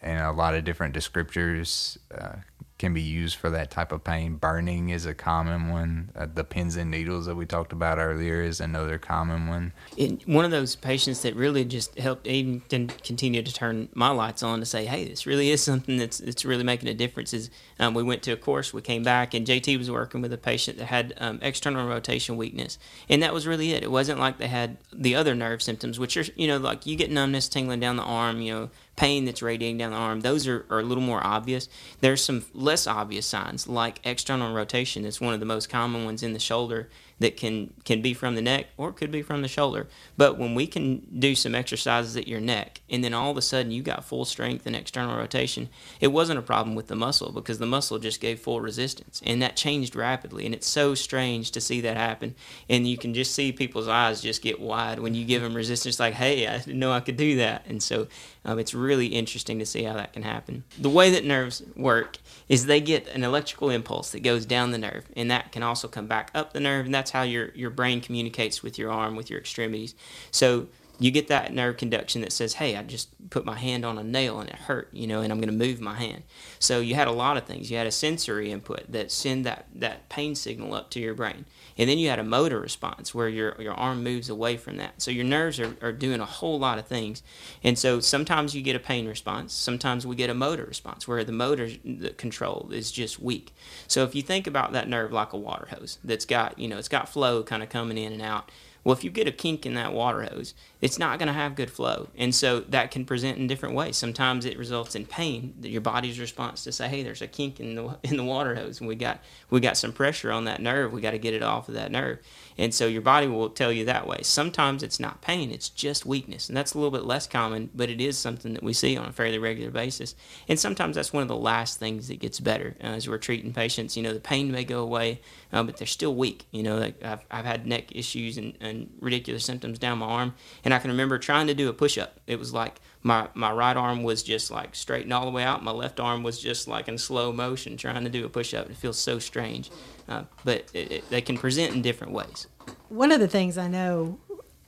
and 0.00 0.24
a 0.24 0.30
lot 0.30 0.54
of 0.54 0.64
different 0.64 0.94
descriptors 0.94 1.98
uh, 2.16 2.36
can 2.82 2.92
be 2.92 3.00
used 3.00 3.36
for 3.36 3.48
that 3.48 3.70
type 3.70 3.92
of 3.92 4.02
pain. 4.02 4.34
Burning 4.34 4.88
is 4.88 5.06
a 5.06 5.14
common 5.14 5.70
one. 5.70 6.10
Uh, 6.16 6.26
the 6.26 6.42
pins 6.42 6.74
and 6.74 6.90
needles 6.90 7.26
that 7.26 7.36
we 7.36 7.46
talked 7.46 7.72
about 7.72 7.98
earlier 7.98 8.42
is 8.42 8.60
another 8.60 8.98
common 8.98 9.46
one. 9.46 9.72
It, 9.96 10.26
one 10.26 10.44
of 10.44 10.50
those 10.50 10.74
patients 10.74 11.22
that 11.22 11.36
really 11.36 11.64
just 11.64 11.96
helped 11.96 12.26
even 12.26 12.60
continue 12.88 13.40
to 13.40 13.54
turn 13.54 13.88
my 13.94 14.08
lights 14.08 14.42
on 14.42 14.58
to 14.58 14.66
say, 14.66 14.84
hey, 14.84 15.06
this 15.06 15.26
really 15.26 15.50
is 15.50 15.62
something 15.70 15.96
that's, 15.96 16.18
that's 16.18 16.44
really 16.44 16.64
making 16.64 16.88
a 16.88 16.94
difference. 16.94 17.32
Is 17.32 17.50
um, 17.78 17.94
we 17.94 18.02
went 18.02 18.24
to 18.24 18.32
a 18.32 18.36
course, 18.36 18.74
we 18.74 18.82
came 18.82 19.04
back, 19.04 19.32
and 19.32 19.46
JT 19.46 19.78
was 19.78 19.88
working 19.88 20.20
with 20.20 20.32
a 20.32 20.38
patient 20.38 20.78
that 20.78 20.86
had 20.86 21.14
um, 21.18 21.38
external 21.40 21.86
rotation 21.86 22.36
weakness, 22.36 22.80
and 23.08 23.22
that 23.22 23.32
was 23.32 23.46
really 23.46 23.74
it. 23.74 23.84
It 23.84 23.92
wasn't 23.92 24.18
like 24.18 24.38
they 24.38 24.48
had 24.48 24.76
the 24.92 25.14
other 25.14 25.36
nerve 25.36 25.62
symptoms, 25.62 26.00
which 26.00 26.16
are 26.16 26.24
you 26.34 26.48
know 26.48 26.56
like 26.56 26.84
you 26.84 26.96
get 26.96 27.12
numbness, 27.12 27.48
tingling 27.48 27.78
down 27.78 27.94
the 27.94 28.02
arm, 28.02 28.40
you 28.40 28.52
know 28.52 28.70
pain 28.96 29.24
that's 29.24 29.42
radiating 29.42 29.78
down 29.78 29.90
the 29.90 29.96
arm, 29.96 30.20
those 30.20 30.46
are, 30.46 30.66
are 30.70 30.80
a 30.80 30.84
little 30.84 31.02
more 31.02 31.24
obvious. 31.26 31.68
There's 32.00 32.22
some 32.22 32.44
less 32.52 32.86
obvious 32.86 33.26
signs, 33.26 33.66
like 33.66 34.00
external 34.04 34.54
rotation. 34.54 35.04
It's 35.04 35.20
one 35.20 35.34
of 35.34 35.40
the 35.40 35.46
most 35.46 35.68
common 35.68 36.04
ones 36.04 36.22
in 36.22 36.32
the 36.32 36.38
shoulder 36.38 36.88
that 37.22 37.36
can 37.36 37.72
can 37.84 38.02
be 38.02 38.12
from 38.12 38.34
the 38.34 38.42
neck 38.42 38.66
or 38.76 38.92
could 38.92 39.10
be 39.10 39.22
from 39.22 39.42
the 39.42 39.48
shoulder. 39.48 39.88
But 40.16 40.38
when 40.38 40.54
we 40.54 40.66
can 40.66 41.06
do 41.18 41.34
some 41.34 41.54
exercises 41.54 42.16
at 42.16 42.28
your 42.28 42.40
neck 42.40 42.80
and 42.90 43.02
then 43.02 43.14
all 43.14 43.30
of 43.30 43.36
a 43.36 43.42
sudden 43.42 43.72
you 43.72 43.82
got 43.82 44.04
full 44.04 44.24
strength 44.24 44.66
and 44.66 44.76
external 44.76 45.16
rotation, 45.16 45.68
it 46.00 46.08
wasn't 46.08 46.38
a 46.38 46.42
problem 46.42 46.74
with 46.74 46.88
the 46.88 46.96
muscle 46.96 47.32
because 47.32 47.58
the 47.58 47.66
muscle 47.66 47.98
just 47.98 48.20
gave 48.20 48.40
full 48.40 48.60
resistance 48.60 49.22
and 49.24 49.40
that 49.40 49.56
changed 49.56 49.96
rapidly 49.96 50.44
and 50.44 50.54
it's 50.54 50.66
so 50.66 50.94
strange 50.94 51.50
to 51.52 51.60
see 51.60 51.80
that 51.80 51.96
happen 51.96 52.34
and 52.68 52.86
you 52.86 52.98
can 52.98 53.14
just 53.14 53.34
see 53.34 53.52
people's 53.52 53.88
eyes 53.88 54.20
just 54.20 54.42
get 54.42 54.60
wide 54.60 54.98
when 54.98 55.14
you 55.14 55.24
give 55.24 55.42
them 55.42 55.54
resistance 55.54 55.98
like 55.98 56.14
hey 56.14 56.46
I 56.46 56.58
didn't 56.58 56.78
know 56.78 56.92
I 56.92 57.00
could 57.00 57.16
do 57.16 57.36
that 57.36 57.64
and 57.66 57.82
so 57.82 58.08
um, 58.44 58.58
it's 58.58 58.74
really 58.74 59.06
interesting 59.06 59.58
to 59.58 59.66
see 59.66 59.84
how 59.84 59.94
that 59.94 60.12
can 60.12 60.22
happen. 60.22 60.64
The 60.78 60.90
way 60.90 61.10
that 61.10 61.24
nerves 61.24 61.62
work 61.76 62.18
is 62.48 62.66
they 62.66 62.80
get 62.80 63.06
an 63.08 63.22
electrical 63.22 63.70
impulse 63.70 64.10
that 64.12 64.22
goes 64.22 64.44
down 64.44 64.72
the 64.72 64.78
nerve 64.78 65.06
and 65.16 65.30
that 65.30 65.52
can 65.52 65.62
also 65.62 65.86
come 65.88 66.06
back 66.06 66.30
up 66.34 66.52
the 66.52 66.60
nerve 66.60 66.86
and 66.86 66.94
that's 66.94 67.12
how 67.12 67.22
your, 67.22 67.50
your 67.54 67.70
brain 67.70 68.00
communicates 68.00 68.62
with 68.62 68.78
your 68.78 68.90
arm, 68.90 69.14
with 69.14 69.30
your 69.30 69.38
extremities. 69.38 69.94
So 70.30 70.66
you 71.02 71.10
get 71.10 71.26
that 71.26 71.52
nerve 71.52 71.78
conduction 71.78 72.20
that 72.20 72.32
says, 72.32 72.54
hey, 72.54 72.76
I 72.76 72.84
just 72.84 73.08
put 73.28 73.44
my 73.44 73.58
hand 73.58 73.84
on 73.84 73.98
a 73.98 74.04
nail 74.04 74.38
and 74.38 74.48
it 74.48 74.54
hurt, 74.54 74.88
you 74.92 75.08
know, 75.08 75.20
and 75.20 75.32
I'm 75.32 75.40
going 75.40 75.50
to 75.50 75.66
move 75.66 75.80
my 75.80 75.94
hand. 75.94 76.22
So 76.60 76.78
you 76.78 76.94
had 76.94 77.08
a 77.08 77.12
lot 77.12 77.36
of 77.36 77.44
things. 77.44 77.72
You 77.72 77.76
had 77.76 77.88
a 77.88 77.92
sensory 77.92 78.52
input 78.52 78.92
that 78.92 79.10
send 79.10 79.44
that, 79.44 79.66
that 79.74 80.08
pain 80.08 80.36
signal 80.36 80.74
up 80.74 80.90
to 80.90 81.00
your 81.00 81.14
brain. 81.14 81.44
And 81.76 81.90
then 81.90 81.98
you 81.98 82.08
had 82.08 82.20
a 82.20 82.24
motor 82.24 82.60
response 82.60 83.12
where 83.12 83.28
your, 83.28 83.60
your 83.60 83.74
arm 83.74 84.04
moves 84.04 84.28
away 84.28 84.56
from 84.56 84.76
that. 84.76 85.02
So 85.02 85.10
your 85.10 85.24
nerves 85.24 85.58
are, 85.58 85.76
are 85.82 85.90
doing 85.90 86.20
a 86.20 86.24
whole 86.24 86.60
lot 86.60 86.78
of 86.78 86.86
things. 86.86 87.24
And 87.64 87.76
so 87.76 87.98
sometimes 87.98 88.54
you 88.54 88.62
get 88.62 88.76
a 88.76 88.80
pain 88.80 89.08
response. 89.08 89.52
Sometimes 89.52 90.06
we 90.06 90.14
get 90.14 90.30
a 90.30 90.34
motor 90.34 90.64
response 90.64 91.08
where 91.08 91.24
the 91.24 91.32
motor 91.32 91.68
the 91.84 92.10
control 92.10 92.70
is 92.72 92.92
just 92.92 93.18
weak. 93.18 93.52
So 93.88 94.04
if 94.04 94.14
you 94.14 94.22
think 94.22 94.46
about 94.46 94.70
that 94.72 94.88
nerve 94.88 95.10
like 95.10 95.32
a 95.32 95.38
water 95.38 95.66
hose 95.70 95.98
that's 96.04 96.26
got, 96.26 96.60
you 96.60 96.68
know, 96.68 96.78
it's 96.78 96.88
got 96.88 97.08
flow 97.08 97.42
kind 97.42 97.62
of 97.62 97.70
coming 97.70 97.98
in 97.98 98.12
and 98.12 98.22
out 98.22 98.50
well, 98.84 98.94
if 98.94 99.04
you 99.04 99.10
get 99.10 99.28
a 99.28 99.32
kink 99.32 99.64
in 99.64 99.74
that 99.74 99.92
water 99.92 100.22
hose, 100.24 100.54
it's 100.82 100.98
not 100.98 101.20
going 101.20 101.28
to 101.28 101.32
have 101.32 101.54
good 101.54 101.70
flow. 101.70 102.08
And 102.18 102.34
so 102.34 102.60
that 102.60 102.90
can 102.90 103.04
present 103.04 103.38
in 103.38 103.46
different 103.46 103.76
ways. 103.76 103.96
Sometimes 103.96 104.44
it 104.44 104.58
results 104.58 104.96
in 104.96 105.06
pain, 105.06 105.54
your 105.62 105.80
body's 105.80 106.18
response 106.18 106.64
to 106.64 106.72
say, 106.72 106.88
hey, 106.88 107.04
there's 107.04 107.22
a 107.22 107.28
kink 107.28 107.60
in 107.60 107.76
the, 107.76 107.98
in 108.02 108.16
the 108.16 108.24
water 108.24 108.56
hose 108.56 108.80
and 108.80 108.88
we 108.88 108.96
got, 108.96 109.20
we 109.48 109.60
got 109.60 109.76
some 109.76 109.92
pressure 109.92 110.32
on 110.32 110.44
that 110.46 110.60
nerve. 110.60 110.92
We 110.92 111.00
got 111.00 111.12
to 111.12 111.18
get 111.18 111.34
it 111.34 111.42
off 111.42 111.68
of 111.68 111.74
that 111.74 111.92
nerve. 111.92 112.18
And 112.58 112.74
so 112.74 112.86
your 112.86 113.00
body 113.00 113.28
will 113.28 113.48
tell 113.48 113.72
you 113.72 113.84
that 113.84 114.06
way. 114.06 114.18
Sometimes 114.22 114.82
it's 114.82 114.98
not 114.98 115.22
pain, 115.22 115.52
it's 115.52 115.68
just 115.68 116.04
weakness. 116.04 116.48
And 116.48 116.56
that's 116.56 116.74
a 116.74 116.78
little 116.78 116.90
bit 116.90 117.04
less 117.04 117.28
common, 117.28 117.70
but 117.74 117.88
it 117.88 118.00
is 118.00 118.18
something 118.18 118.52
that 118.54 118.62
we 118.62 118.72
see 118.72 118.96
on 118.96 119.06
a 119.06 119.12
fairly 119.12 119.38
regular 119.38 119.70
basis. 119.70 120.16
And 120.48 120.58
sometimes 120.58 120.96
that's 120.96 121.12
one 121.12 121.22
of 121.22 121.28
the 121.28 121.36
last 121.36 121.78
things 121.78 122.08
that 122.08 122.18
gets 122.18 122.40
better 122.40 122.74
uh, 122.82 122.88
as 122.88 123.08
we're 123.08 123.18
treating 123.18 123.52
patients. 123.52 123.96
You 123.96 124.02
know, 124.02 124.12
the 124.12 124.20
pain 124.20 124.50
may 124.50 124.64
go 124.64 124.82
away, 124.82 125.20
uh, 125.52 125.62
but 125.62 125.76
they're 125.76 125.86
still 125.86 126.14
weak. 126.14 126.46
You 126.50 126.64
know, 126.64 126.76
like 126.78 127.02
I've, 127.04 127.24
I've 127.30 127.44
had 127.44 127.68
neck 127.68 127.94
issues 127.94 128.36
and, 128.36 128.54
and 128.60 128.90
ridiculous 129.00 129.44
symptoms 129.44 129.78
down 129.78 129.98
my 129.98 130.06
arm. 130.06 130.34
And 130.64 130.71
I 130.72 130.78
can 130.78 130.90
remember 130.90 131.18
trying 131.18 131.46
to 131.46 131.54
do 131.54 131.68
a 131.68 131.72
push 131.72 131.98
up. 131.98 132.20
It 132.26 132.38
was 132.38 132.52
like 132.52 132.80
my 133.02 133.28
my 133.34 133.52
right 133.52 133.76
arm 133.76 134.02
was 134.02 134.22
just 134.22 134.50
like 134.50 134.74
straightened 134.74 135.12
all 135.12 135.24
the 135.24 135.30
way 135.30 135.42
out. 135.42 135.62
My 135.62 135.70
left 135.72 136.00
arm 136.00 136.22
was 136.22 136.38
just 136.38 136.68
like 136.68 136.88
in 136.88 136.98
slow 136.98 137.32
motion 137.32 137.76
trying 137.76 138.04
to 138.04 138.10
do 138.10 138.24
a 138.24 138.28
push 138.28 138.54
up. 138.54 138.70
It 138.70 138.76
feels 138.76 138.98
so 138.98 139.18
strange, 139.18 139.70
uh, 140.08 140.24
but 140.44 140.66
it, 140.72 140.92
it, 140.92 141.10
they 141.10 141.20
can 141.20 141.36
present 141.38 141.74
in 141.74 141.82
different 141.82 142.12
ways. 142.12 142.46
One 142.88 143.12
of 143.12 143.20
the 143.20 143.28
things 143.28 143.58
I 143.58 143.68
know, 143.68 144.18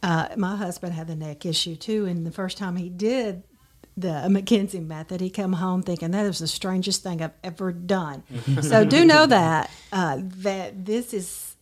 uh, 0.03 0.29
my 0.37 0.57
husband 0.57 0.95
had 0.95 1.07
the 1.07 1.17
neck 1.17 1.47
issue 1.47 1.77
too, 1.77 2.07
and 2.07 2.27
the 2.27 2.33
first 2.33 2.59
time 2.59 2.77
he 2.77 2.89
did 2.89 3.45
the 3.97 4.09
McKenzie 4.29 4.85
method, 4.85 5.21
he 5.21 5.31
come 5.31 5.55
home 5.55 5.83
thinking 5.83 6.11
that 6.11 6.27
was 6.27 6.41
the 6.41 6.49
strangest 6.49 7.03
thing 7.03 7.23
I've 7.23 7.33
ever 7.43 7.73
done. 7.73 8.25
so 8.63 8.85
do 8.85 9.05
know 9.05 9.27
that 9.27 9.71
uh, 9.93 10.19
that 10.21 10.85
this 10.85 11.15
is 11.15 11.57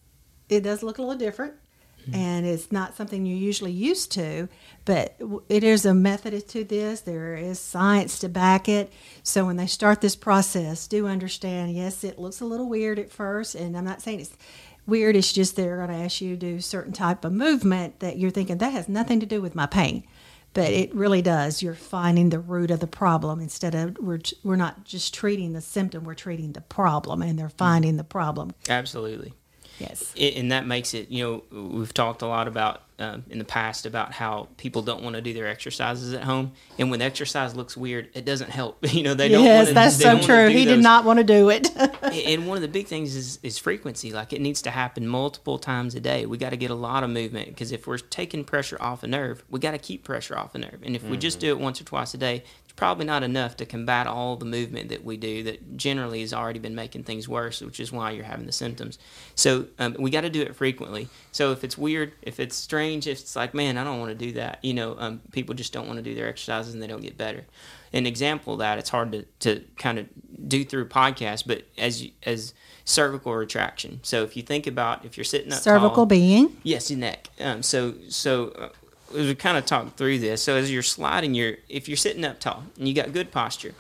it 0.49 0.61
does 0.61 0.83
look 0.83 0.99
a 0.99 1.03
little 1.03 1.19
different. 1.19 1.55
Mm-hmm. 2.03 2.15
And 2.15 2.47
it's 2.47 2.73
not 2.73 2.97
something 2.97 3.25
you're 3.25 3.37
usually 3.37 3.73
used 3.73 4.11
to, 4.13 4.49
but 4.85 5.17
it 5.49 5.63
is 5.63 5.85
a 5.85 5.95
method 5.95 6.49
to 6.49 6.65
this. 6.65 7.03
There 7.03 7.37
is 7.37 7.61
science 7.61 8.19
to 8.21 8.29
back 8.29 8.69
it. 8.69 8.93
So 9.23 9.47
when 9.47 9.57
they 9.57 9.67
start 9.67 10.01
this 10.01 10.17
process, 10.17 10.89
do 10.89 11.07
understand. 11.07 11.75
Yes, 11.77 12.03
it 12.03 12.19
looks 12.19 12.41
a 12.41 12.45
little 12.45 12.69
weird 12.69 12.99
at 12.99 13.13
first, 13.13 13.55
and 13.55 13.77
I'm 13.77 13.85
not 13.85 14.03
saying 14.03 14.21
it's 14.21 14.37
weird. 14.87 15.17
It's 15.17 15.33
just 15.33 15.55
they're 15.57 15.77
going 15.77 15.97
to 15.97 16.05
ask 16.05 16.21
you 16.21 16.31
to 16.31 16.37
do 16.37 16.61
certain 16.61 16.93
type 16.93 17.25
of 17.25 17.33
movement 17.33 18.01
that 18.01 18.19
you're 18.19 18.31
thinking 18.31 18.59
that 18.59 18.73
has 18.73 18.89
nothing 18.89 19.21
to 19.21 19.27
do 19.27 19.41
with 19.41 19.55
my 19.55 19.67
pain, 19.67 20.05
but 20.55 20.71
it 20.71 20.95
really 20.95 21.23
does. 21.23 21.63
You're 21.63 21.75
finding 21.75 22.31
the 22.31 22.41
root 22.41 22.71
of 22.71 22.81
the 22.81 22.87
problem 22.87 23.41
instead 23.41 23.75
of 23.75 23.97
we're 23.99 24.21
we're 24.43 24.57
not 24.57 24.85
just 24.85 25.15
treating 25.15 25.53
the 25.53 25.61
symptom. 25.61 26.05
We're 26.05 26.15
treating 26.15 26.53
the 26.53 26.61
problem, 26.61 27.23
and 27.23 27.39
they're 27.39 27.47
mm-hmm. 27.47 27.57
finding 27.57 27.97
the 27.97 28.05
problem. 28.05 28.53
Absolutely. 28.69 29.35
Yes. 29.83 30.13
it, 30.17 30.37
and 30.37 30.53
that 30.53 30.67
makes 30.67 30.95
it 30.95 31.11
you 31.11 31.43
know 31.51 31.59
we've 31.69 31.95
talked 31.95 32.23
a 32.23 32.27
lot 32.27 32.49
about 32.49 32.83
um, 32.99 33.25
in 33.31 33.39
the 33.39 33.45
past 33.45 33.85
about 33.85 34.13
how 34.13 34.49
people 34.57 34.83
don't 34.83 35.03
want 35.03 35.17
to 35.17 35.23
do 35.23 35.33
their 35.33 35.49
exercises 35.49 36.13
at 36.15 36.23
home 36.23 36.53
and 36.79 36.91
when 36.91 37.03
exercise 37.03 37.57
looks 37.57 37.77
weird 37.77 38.09
it 38.15 38.25
doesn't 38.25 38.51
help 38.51 38.79
you 38.93 39.03
know 39.03 39.15
they 39.15 39.29
don't 39.29 39.45
yes, 39.45 39.67
wanna, 39.67 39.75
that's 39.75 40.01
so 40.01 40.21
true. 40.21 40.49
do 40.49 40.57
He 40.57 40.65
did 40.65 40.81
not 40.81 41.05
want 41.05 41.19
to 41.19 41.25
do 41.25 41.51
it. 41.51 41.75
and 42.03 42.47
one 42.47 42.57
of 42.57 42.63
the 42.63 42.69
big 42.69 42.87
things 42.87 43.17
is, 43.17 43.39
is 43.43 43.59
frequency 43.59 44.13
like 44.13 44.33
it 44.33 44.41
needs 44.41 44.63
to 44.63 44.71
happen 44.71 45.09
multiple 45.09 45.59
times 45.59 45.95
a 45.95 46.01
day 46.01 46.27
we 46.27 46.39
got 46.39 46.51
to 46.51 46.57
get 46.57 46.71
a 46.71 46.75
lot 46.77 47.03
of 47.03 47.11
movement 47.11 47.49
because 47.49 47.73
if 47.73 47.87
we're 47.87 47.99
taking 47.99 48.45
pressure 48.45 48.77
off 48.81 49.03
a 49.03 49.07
nerve 49.07 49.43
we 49.51 49.59
got 49.59 49.73
to 49.73 49.79
keep 49.79 50.05
pressure 50.05 50.39
off 50.39 50.55
a 50.55 50.59
nerve 50.59 50.81
and 50.83 50.95
if 50.95 51.03
we 51.05 51.17
just 51.17 51.41
do 51.41 51.49
it 51.49 51.59
once 51.59 51.81
or 51.81 51.85
twice 51.85 52.15
a 52.15 52.19
day 52.19 52.45
it's 52.73 52.79
probably 52.79 53.05
not 53.05 53.23
enough 53.23 53.57
to 53.59 53.67
combat 53.67 54.07
all 54.07 54.37
the 54.37 54.45
movement 54.45 54.89
that 54.89 55.05
we 55.05 55.17
do 55.17 55.43
that 55.43 55.77
generally 55.77 56.21
has 56.21 56.33
already 56.33 56.59
been 56.59 56.75
making 56.75 57.05
things 57.05 57.29
worse 57.29 57.61
which 57.61 57.79
is 57.79 57.93
why 57.93 58.11
you're 58.11 58.25
having 58.25 58.47
the 58.47 58.53
symptoms 58.53 58.99
so 59.35 59.67
um, 59.79 59.95
we 59.99 60.11
got 60.11 60.23
to 60.23 60.31
do 60.31 60.43
it 60.43 60.55
frequently 60.57 61.09
so 61.31 61.53
if 61.53 61.65
it's 61.65 61.77
weird 61.77 62.13
if 62.23 62.41
it's 62.41 62.57
strange 62.57 63.07
if 63.07 63.21
it's 63.21 63.37
like 63.37 63.55
man 63.55 63.77
i 63.77 63.85
don't 63.85 64.01
want 64.01 64.11
to 64.11 64.27
do 64.27 64.33
that 64.33 64.59
you 64.63 64.75
know 64.75 64.97
um, 64.99 65.21
people 65.33 65.55
just 65.55 65.73
don't 65.73 65.87
want 65.87 65.99
to 65.99 66.03
do 66.03 66.15
their 66.15 66.29
exercises 66.29 66.75
and 66.75 66.83
they 66.83 66.87
don't 66.87 67.03
get 67.03 67.17
better 67.17 67.45
an 67.93 68.07
example 68.07 68.55
of 68.55 68.59
that 68.61 68.79
it's 68.79 68.89
hard 68.89 69.13
to, 69.13 69.23
to 69.39 69.63
kind 69.77 69.99
of 69.99 70.07
do 70.49 70.65
through 70.65 70.89
podcast 70.89 71.45
but 71.47 71.65
as 71.77 72.03
you, 72.03 72.11
as 72.25 72.55
cervical 72.85 73.35
retraction 73.35 74.01
so 74.03 74.25
if 74.25 74.37
you 74.37 74.43
think 74.43 74.67
about 74.67 75.05
if 75.05 75.17
you're 75.17 75.25
sitting 75.25 75.53
up 75.53 75.61
Cervical 75.61 75.91
tall, 75.91 76.07
being. 76.07 76.57
Yes, 76.63 76.91
your 76.91 76.99
neck. 76.99 77.29
Um, 77.41 77.63
so 77.63 77.95
so 78.09 78.49
uh, 78.49 78.69
as 79.15 79.27
we 79.27 79.35
kind 79.35 79.57
of 79.57 79.67
talk 79.67 79.97
through 79.97 80.19
this, 80.19 80.43
so 80.43 80.57
as 80.57 80.71
you're 80.71 80.83
sliding 80.83 81.35
your, 81.35 81.57
if 81.69 81.89
you're 81.89 81.97
sitting 81.97 82.25
up 82.25 82.41
tall 82.41 82.65
and 82.79 82.89
you 82.89 82.95
got 82.95 83.13
good 83.13 83.31
posture, 83.31 83.75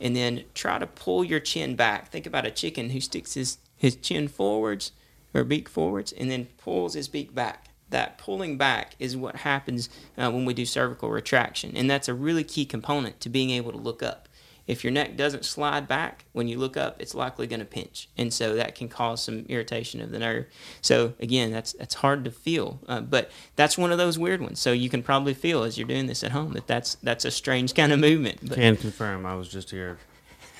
and 0.00 0.16
then 0.16 0.44
try 0.54 0.78
to 0.78 0.86
pull 0.86 1.22
your 1.24 1.40
chin 1.40 1.76
back. 1.76 2.10
Think 2.10 2.26
about 2.26 2.46
a 2.46 2.50
chicken 2.50 2.90
who 2.90 3.00
sticks 3.00 3.34
his 3.34 3.58
his 3.76 3.96
chin 3.96 4.28
forwards 4.28 4.92
or 5.32 5.44
beak 5.44 5.68
forwards, 5.68 6.12
and 6.12 6.30
then 6.30 6.48
pulls 6.58 6.94
his 6.94 7.08
beak 7.08 7.34
back. 7.34 7.66
That 7.90 8.18
pulling 8.18 8.56
back 8.56 8.94
is 8.98 9.16
what 9.16 9.36
happens 9.36 9.88
uh, 10.16 10.30
when 10.30 10.44
we 10.44 10.54
do 10.54 10.64
cervical 10.64 11.10
retraction, 11.10 11.76
and 11.76 11.90
that's 11.90 12.08
a 12.08 12.14
really 12.14 12.44
key 12.44 12.64
component 12.64 13.20
to 13.20 13.28
being 13.28 13.50
able 13.50 13.72
to 13.72 13.78
look 13.78 14.02
up. 14.02 14.28
If 14.66 14.84
your 14.84 14.92
neck 14.92 15.16
doesn't 15.16 15.44
slide 15.44 15.88
back 15.88 16.24
when 16.32 16.48
you 16.48 16.58
look 16.58 16.76
up, 16.76 17.00
it's 17.00 17.14
likely 17.14 17.46
going 17.46 17.60
to 17.60 17.66
pinch, 17.66 18.08
and 18.16 18.32
so 18.32 18.54
that 18.54 18.74
can 18.74 18.88
cause 18.88 19.22
some 19.22 19.44
irritation 19.48 20.00
of 20.00 20.10
the 20.10 20.18
nerve. 20.18 20.46
So 20.80 21.14
again, 21.20 21.50
that's 21.50 21.72
that's 21.72 21.94
hard 21.94 22.24
to 22.24 22.30
feel, 22.30 22.80
uh, 22.88 23.00
but 23.00 23.30
that's 23.56 23.76
one 23.76 23.92
of 23.92 23.98
those 23.98 24.18
weird 24.18 24.40
ones. 24.40 24.60
So 24.60 24.72
you 24.72 24.88
can 24.88 25.02
probably 25.02 25.34
feel 25.34 25.62
as 25.62 25.76
you're 25.78 25.88
doing 25.88 26.06
this 26.06 26.22
at 26.22 26.32
home 26.32 26.52
that 26.52 26.66
that's 26.66 26.96
that's 26.96 27.24
a 27.24 27.30
strange 27.30 27.74
kind 27.74 27.92
of 27.92 27.98
movement. 27.98 28.38
But 28.42 28.56
Can 28.56 28.76
confirm. 28.76 29.26
I 29.26 29.34
was 29.34 29.48
just 29.48 29.70
here 29.70 29.98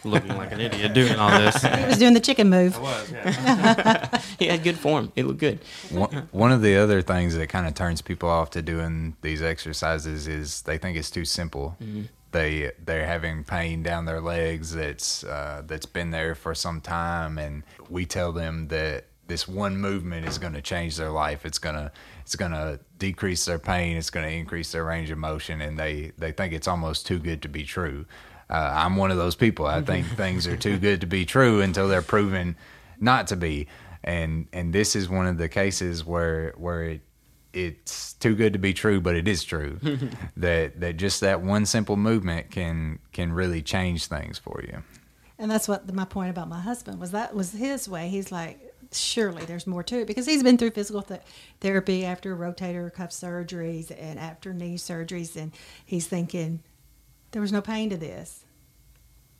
looking 0.04 0.36
like 0.36 0.52
an 0.52 0.60
idiot 0.60 0.94
doing 0.94 1.16
all 1.16 1.30
this. 1.38 1.62
He 1.80 1.86
was 1.86 1.98
doing 1.98 2.14
the 2.14 2.20
chicken 2.20 2.50
move. 2.50 2.76
I 2.76 2.80
was, 2.80 3.12
yeah. 3.12 4.20
he 4.38 4.46
had 4.46 4.62
good 4.62 4.78
form; 4.78 5.12
it 5.16 5.26
looked 5.26 5.40
good. 5.40 5.60
One, 5.90 6.28
one 6.32 6.52
of 6.52 6.62
the 6.62 6.76
other 6.76 7.02
things 7.02 7.36
that 7.36 7.48
kind 7.48 7.66
of 7.66 7.74
turns 7.74 8.02
people 8.02 8.28
off 8.28 8.50
to 8.50 8.62
doing 8.62 9.16
these 9.22 9.42
exercises 9.42 10.26
is 10.26 10.62
they 10.62 10.78
think 10.78 10.96
it's 10.96 11.10
too 11.10 11.24
simple. 11.24 11.76
They 12.32 12.72
they're 12.84 13.06
having 13.06 13.44
pain 13.44 13.82
down 13.82 14.04
their 14.04 14.20
legs 14.20 14.72
that's 14.74 15.24
uh, 15.24 15.62
that's 15.66 15.86
been 15.86 16.10
there 16.10 16.34
for 16.34 16.54
some 16.54 16.80
time, 16.80 17.38
and 17.38 17.64
we 17.88 18.06
tell 18.06 18.32
them 18.32 18.68
that 18.68 19.06
this 19.30 19.46
one 19.46 19.76
movement 19.76 20.26
is 20.26 20.38
going 20.38 20.52
to 20.54 20.60
change 20.60 20.96
their 20.96 21.10
life. 21.10 21.46
It's 21.46 21.58
gonna 21.58 21.92
it's 22.22 22.36
gonna 22.36 22.80
decrease 22.98 23.44
their 23.44 23.58
pain. 23.58 23.96
It's 23.96 24.10
going 24.10 24.26
to 24.26 24.32
increase 24.32 24.72
their 24.72 24.84
range 24.84 25.10
of 25.10 25.18
motion, 25.18 25.60
and 25.60 25.78
they 25.78 26.12
they 26.18 26.32
think 26.32 26.52
it's 26.52 26.68
almost 26.68 27.06
too 27.06 27.18
good 27.18 27.42
to 27.42 27.48
be 27.48 27.64
true. 27.64 28.06
Uh, 28.50 28.72
I'm 28.74 28.96
one 28.96 29.12
of 29.12 29.16
those 29.16 29.36
people. 29.36 29.66
I 29.66 29.82
think 29.82 30.06
things 30.16 30.46
are 30.46 30.56
too 30.56 30.78
good 30.78 31.00
to 31.00 31.06
be 31.06 31.24
true 31.24 31.60
until 31.60 31.88
they're 31.88 32.02
proven 32.02 32.56
not 32.98 33.28
to 33.28 33.36
be. 33.36 33.68
And 34.02 34.48
and 34.52 34.72
this 34.72 34.96
is 34.96 35.08
one 35.08 35.26
of 35.26 35.38
the 35.38 35.48
cases 35.48 36.04
where 36.04 36.52
where 36.56 36.82
it 36.84 37.00
it's 37.52 38.14
too 38.14 38.34
good 38.34 38.52
to 38.52 38.58
be 38.58 38.72
true, 38.72 39.00
but 39.00 39.16
it 39.16 39.26
is 39.26 39.44
true. 39.44 39.78
that 40.36 40.80
that 40.80 40.96
just 40.96 41.20
that 41.20 41.42
one 41.42 41.66
simple 41.66 41.96
movement 41.96 42.50
can 42.50 42.98
can 43.12 43.32
really 43.32 43.62
change 43.62 44.06
things 44.06 44.38
for 44.38 44.62
you. 44.62 44.82
And 45.38 45.50
that's 45.50 45.66
what 45.66 45.92
my 45.94 46.04
point 46.04 46.30
about 46.30 46.48
my 46.48 46.60
husband 46.60 47.00
was. 47.00 47.12
That 47.12 47.34
was 47.34 47.52
his 47.52 47.88
way. 47.88 48.08
He's 48.08 48.30
like, 48.30 48.74
surely 48.92 49.44
there's 49.44 49.66
more 49.66 49.82
to 49.84 50.00
it 50.00 50.06
because 50.06 50.26
he's 50.26 50.42
been 50.42 50.58
through 50.58 50.70
physical 50.70 51.02
th- 51.02 51.20
therapy 51.60 52.04
after 52.04 52.36
rotator 52.36 52.92
cuff 52.92 53.10
surgeries 53.10 53.90
and 53.98 54.18
after 54.18 54.52
knee 54.52 54.76
surgeries, 54.76 55.36
and 55.36 55.52
he's 55.84 56.06
thinking 56.06 56.62
there 57.32 57.42
was 57.42 57.52
no 57.52 57.62
pain 57.62 57.90
to 57.90 57.96
this. 57.96 58.44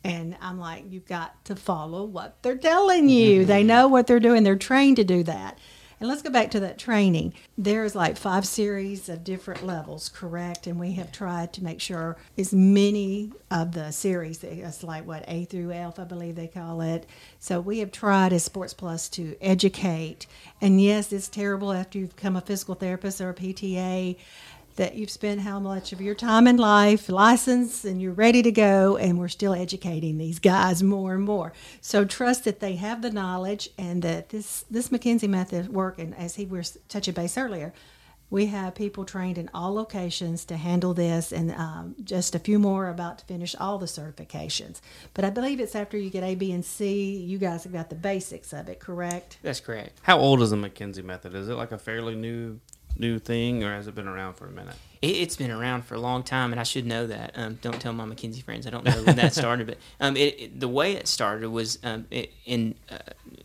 And 0.03 0.35
I'm 0.41 0.59
like, 0.59 0.85
you've 0.89 1.05
got 1.05 1.45
to 1.45 1.55
follow 1.55 2.03
what 2.03 2.41
they're 2.41 2.57
telling 2.57 3.07
you. 3.07 3.45
they 3.45 3.61
know 3.71 3.87
what 3.87 4.07
they're 4.07 4.19
doing. 4.19 4.43
They're 4.43 4.55
trained 4.55 4.97
to 4.97 5.03
do 5.03 5.21
that. 5.23 5.59
And 6.01 6.09
let's 6.09 6.23
go 6.23 6.31
back 6.31 6.49
to 6.51 6.59
that 6.61 6.79
training. 6.79 7.35
There's 7.59 7.93
like 7.93 8.17
five 8.17 8.47
series 8.47 9.07
of 9.07 9.23
different 9.23 9.63
levels, 9.63 10.09
correct? 10.09 10.65
And 10.65 10.79
we 10.79 10.93
have 10.93 11.11
tried 11.11 11.53
to 11.53 11.63
make 11.63 11.79
sure 11.79 12.17
as 12.35 12.51
many 12.51 13.31
of 13.51 13.73
the 13.73 13.91
series, 13.91 14.43
it's 14.43 14.81
like 14.81 15.05
what 15.05 15.23
A 15.27 15.45
through 15.45 15.71
F, 15.71 15.99
I 15.99 16.05
believe 16.05 16.35
they 16.35 16.47
call 16.47 16.81
it. 16.81 17.05
So 17.37 17.61
we 17.61 17.77
have 17.79 17.91
tried 17.91 18.33
as 18.33 18.43
Sports 18.43 18.73
Plus 18.73 19.09
to 19.09 19.35
educate. 19.41 20.25
And 20.59 20.81
yes, 20.81 21.13
it's 21.13 21.27
terrible 21.27 21.71
after 21.71 21.99
you've 21.99 22.15
become 22.15 22.35
a 22.35 22.41
physical 22.41 22.73
therapist 22.73 23.21
or 23.21 23.29
a 23.29 23.35
PTA 23.35 24.15
that 24.75 24.95
you've 24.95 25.09
spent 25.09 25.41
how 25.41 25.59
much 25.59 25.91
of 25.93 26.01
your 26.01 26.15
time 26.15 26.47
in 26.47 26.57
life 26.57 27.09
licensed 27.09 27.85
and 27.85 28.01
you're 28.01 28.13
ready 28.13 28.41
to 28.41 28.51
go 28.51 28.97
and 28.97 29.17
we're 29.19 29.27
still 29.27 29.53
educating 29.53 30.17
these 30.17 30.39
guys 30.39 30.81
more 30.83 31.13
and 31.13 31.23
more 31.23 31.53
so 31.81 32.05
trust 32.05 32.43
that 32.45 32.59
they 32.59 32.75
have 32.75 33.01
the 33.01 33.11
knowledge 33.11 33.69
and 33.77 34.01
that 34.01 34.29
this 34.29 34.65
this 34.69 34.89
McKenzie 34.89 35.29
method 35.29 35.69
work 35.69 35.99
and 35.99 36.15
as 36.15 36.35
he 36.35 36.45
was 36.45 36.77
touching 36.87 37.13
base 37.13 37.37
earlier 37.37 37.73
we 38.29 38.45
have 38.45 38.75
people 38.75 39.03
trained 39.03 39.37
in 39.37 39.49
all 39.53 39.73
locations 39.73 40.45
to 40.45 40.55
handle 40.55 40.93
this 40.93 41.33
and 41.33 41.51
um, 41.51 41.93
just 42.01 42.33
a 42.33 42.39
few 42.39 42.57
more 42.57 42.87
about 42.87 43.17
to 43.19 43.25
finish 43.25 43.53
all 43.59 43.77
the 43.77 43.85
certifications 43.85 44.79
but 45.13 45.25
i 45.25 45.29
believe 45.29 45.59
it's 45.59 45.75
after 45.75 45.97
you 45.97 46.09
get 46.09 46.23
a 46.23 46.35
b 46.35 46.51
and 46.53 46.63
c 46.63 47.15
you 47.17 47.37
guys 47.37 47.63
have 47.63 47.73
got 47.73 47.89
the 47.89 47.95
basics 47.95 48.53
of 48.53 48.69
it 48.69 48.79
correct 48.79 49.37
That's 49.41 49.59
correct. 49.59 49.99
How 50.03 50.17
old 50.17 50.41
is 50.41 50.51
the 50.51 50.55
McKenzie 50.55 51.03
method? 51.03 51.35
Is 51.35 51.49
it 51.49 51.55
like 51.55 51.71
a 51.73 51.77
fairly 51.77 52.15
new 52.15 52.59
new 52.97 53.19
thing, 53.19 53.63
or 53.63 53.73
has 53.73 53.87
it 53.87 53.95
been 53.95 54.07
around 54.07 54.35
for 54.35 54.47
a 54.47 54.51
minute? 54.51 54.75
It, 55.01 55.15
it's 55.15 55.35
been 55.35 55.51
around 55.51 55.83
for 55.85 55.95
a 55.95 55.99
long 55.99 56.23
time, 56.23 56.51
and 56.51 56.59
I 56.59 56.63
should 56.63 56.85
know 56.85 57.07
that. 57.07 57.31
Um, 57.35 57.59
don't 57.61 57.79
tell 57.79 57.93
my 57.93 58.05
McKenzie 58.05 58.43
friends. 58.43 58.67
I 58.67 58.69
don't 58.69 58.83
know 58.83 59.03
when 59.03 59.15
that 59.15 59.33
started, 59.35 59.67
but 59.67 59.77
um, 59.99 60.15
it, 60.15 60.39
it, 60.39 60.59
the 60.59 60.67
way 60.67 60.93
it 60.93 61.07
started 61.07 61.49
was 61.49 61.79
um, 61.83 62.05
it, 62.11 62.31
in 62.45 62.75
uh, 62.89 62.97